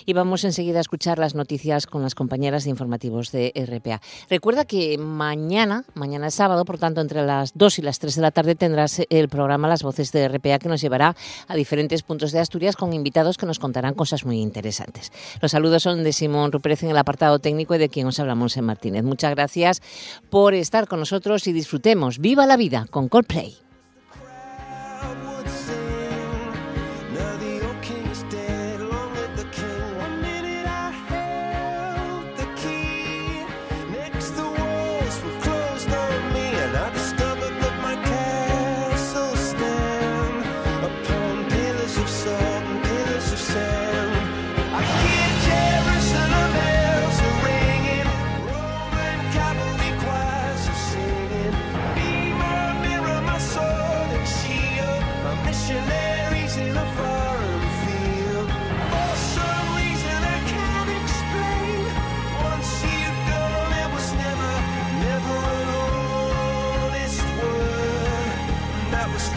Y 0.05 0.11
vamos 0.11 0.43
enseguida 0.43 0.79
a 0.79 0.81
escuchar 0.81 1.19
las 1.19 1.35
noticias 1.35 1.87
con 1.87 2.01
las 2.01 2.15
compañeras 2.15 2.65
de 2.65 2.71
informativos 2.71 3.31
de 3.31 3.53
RPA. 3.55 4.01
Recuerda 4.29 4.65
que 4.65 4.97
mañana, 4.97 5.85
mañana 5.93 6.27
es 6.27 6.33
sábado, 6.33 6.65
por 6.65 6.79
tanto, 6.79 6.99
entre 6.99 7.25
las 7.25 7.53
2 7.55 7.79
y 7.79 7.81
las 7.83 7.99
3 7.99 8.17
de 8.17 8.21
la 8.21 8.31
tarde 8.31 8.55
tendrás 8.55 9.01
el 9.09 9.29
programa 9.29 9.69
Las 9.69 9.83
Voces 9.83 10.11
de 10.11 10.27
RPA 10.27 10.59
que 10.59 10.67
nos 10.67 10.81
llevará 10.81 11.15
a 11.47 11.55
diferentes 11.55 12.03
puntos 12.03 12.33
de 12.33 12.41
Asturias 12.41 12.75
con 12.75 12.91
invitados 12.91 13.37
que 13.37 13.45
nos 13.45 13.57
contarán 13.57 13.93
cosas 13.93 14.25
muy 14.25 14.41
interesantes. 14.41 15.13
Los 15.41 15.51
saludos 15.51 15.83
son 15.83 16.03
de 16.03 16.11
Simón 16.11 16.51
Rupérez 16.51 16.83
en 16.83 16.89
el 16.89 16.97
apartado 16.97 17.39
técnico 17.39 17.73
y 17.75 17.77
de 17.77 17.87
quien 17.87 18.05
os 18.07 18.19
hablamos 18.19 18.57
en 18.57 18.65
Martínez. 18.65 19.03
Muchas 19.05 19.31
gracias 19.31 19.81
por 20.29 20.53
estar 20.53 20.87
con 20.87 20.99
nosotros 20.99 21.47
y 21.47 21.53
disfrutemos. 21.53 22.19
¡Viva 22.19 22.45
la 22.45 22.57
vida 22.57 22.87
con 22.89 23.09
Coldplay! 23.09 23.57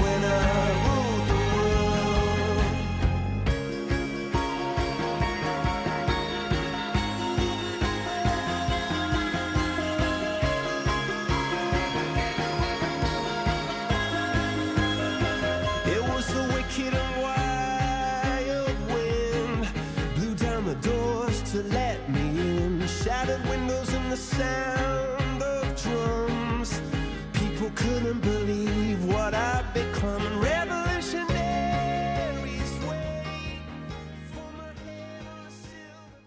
winner. 0.00 0.55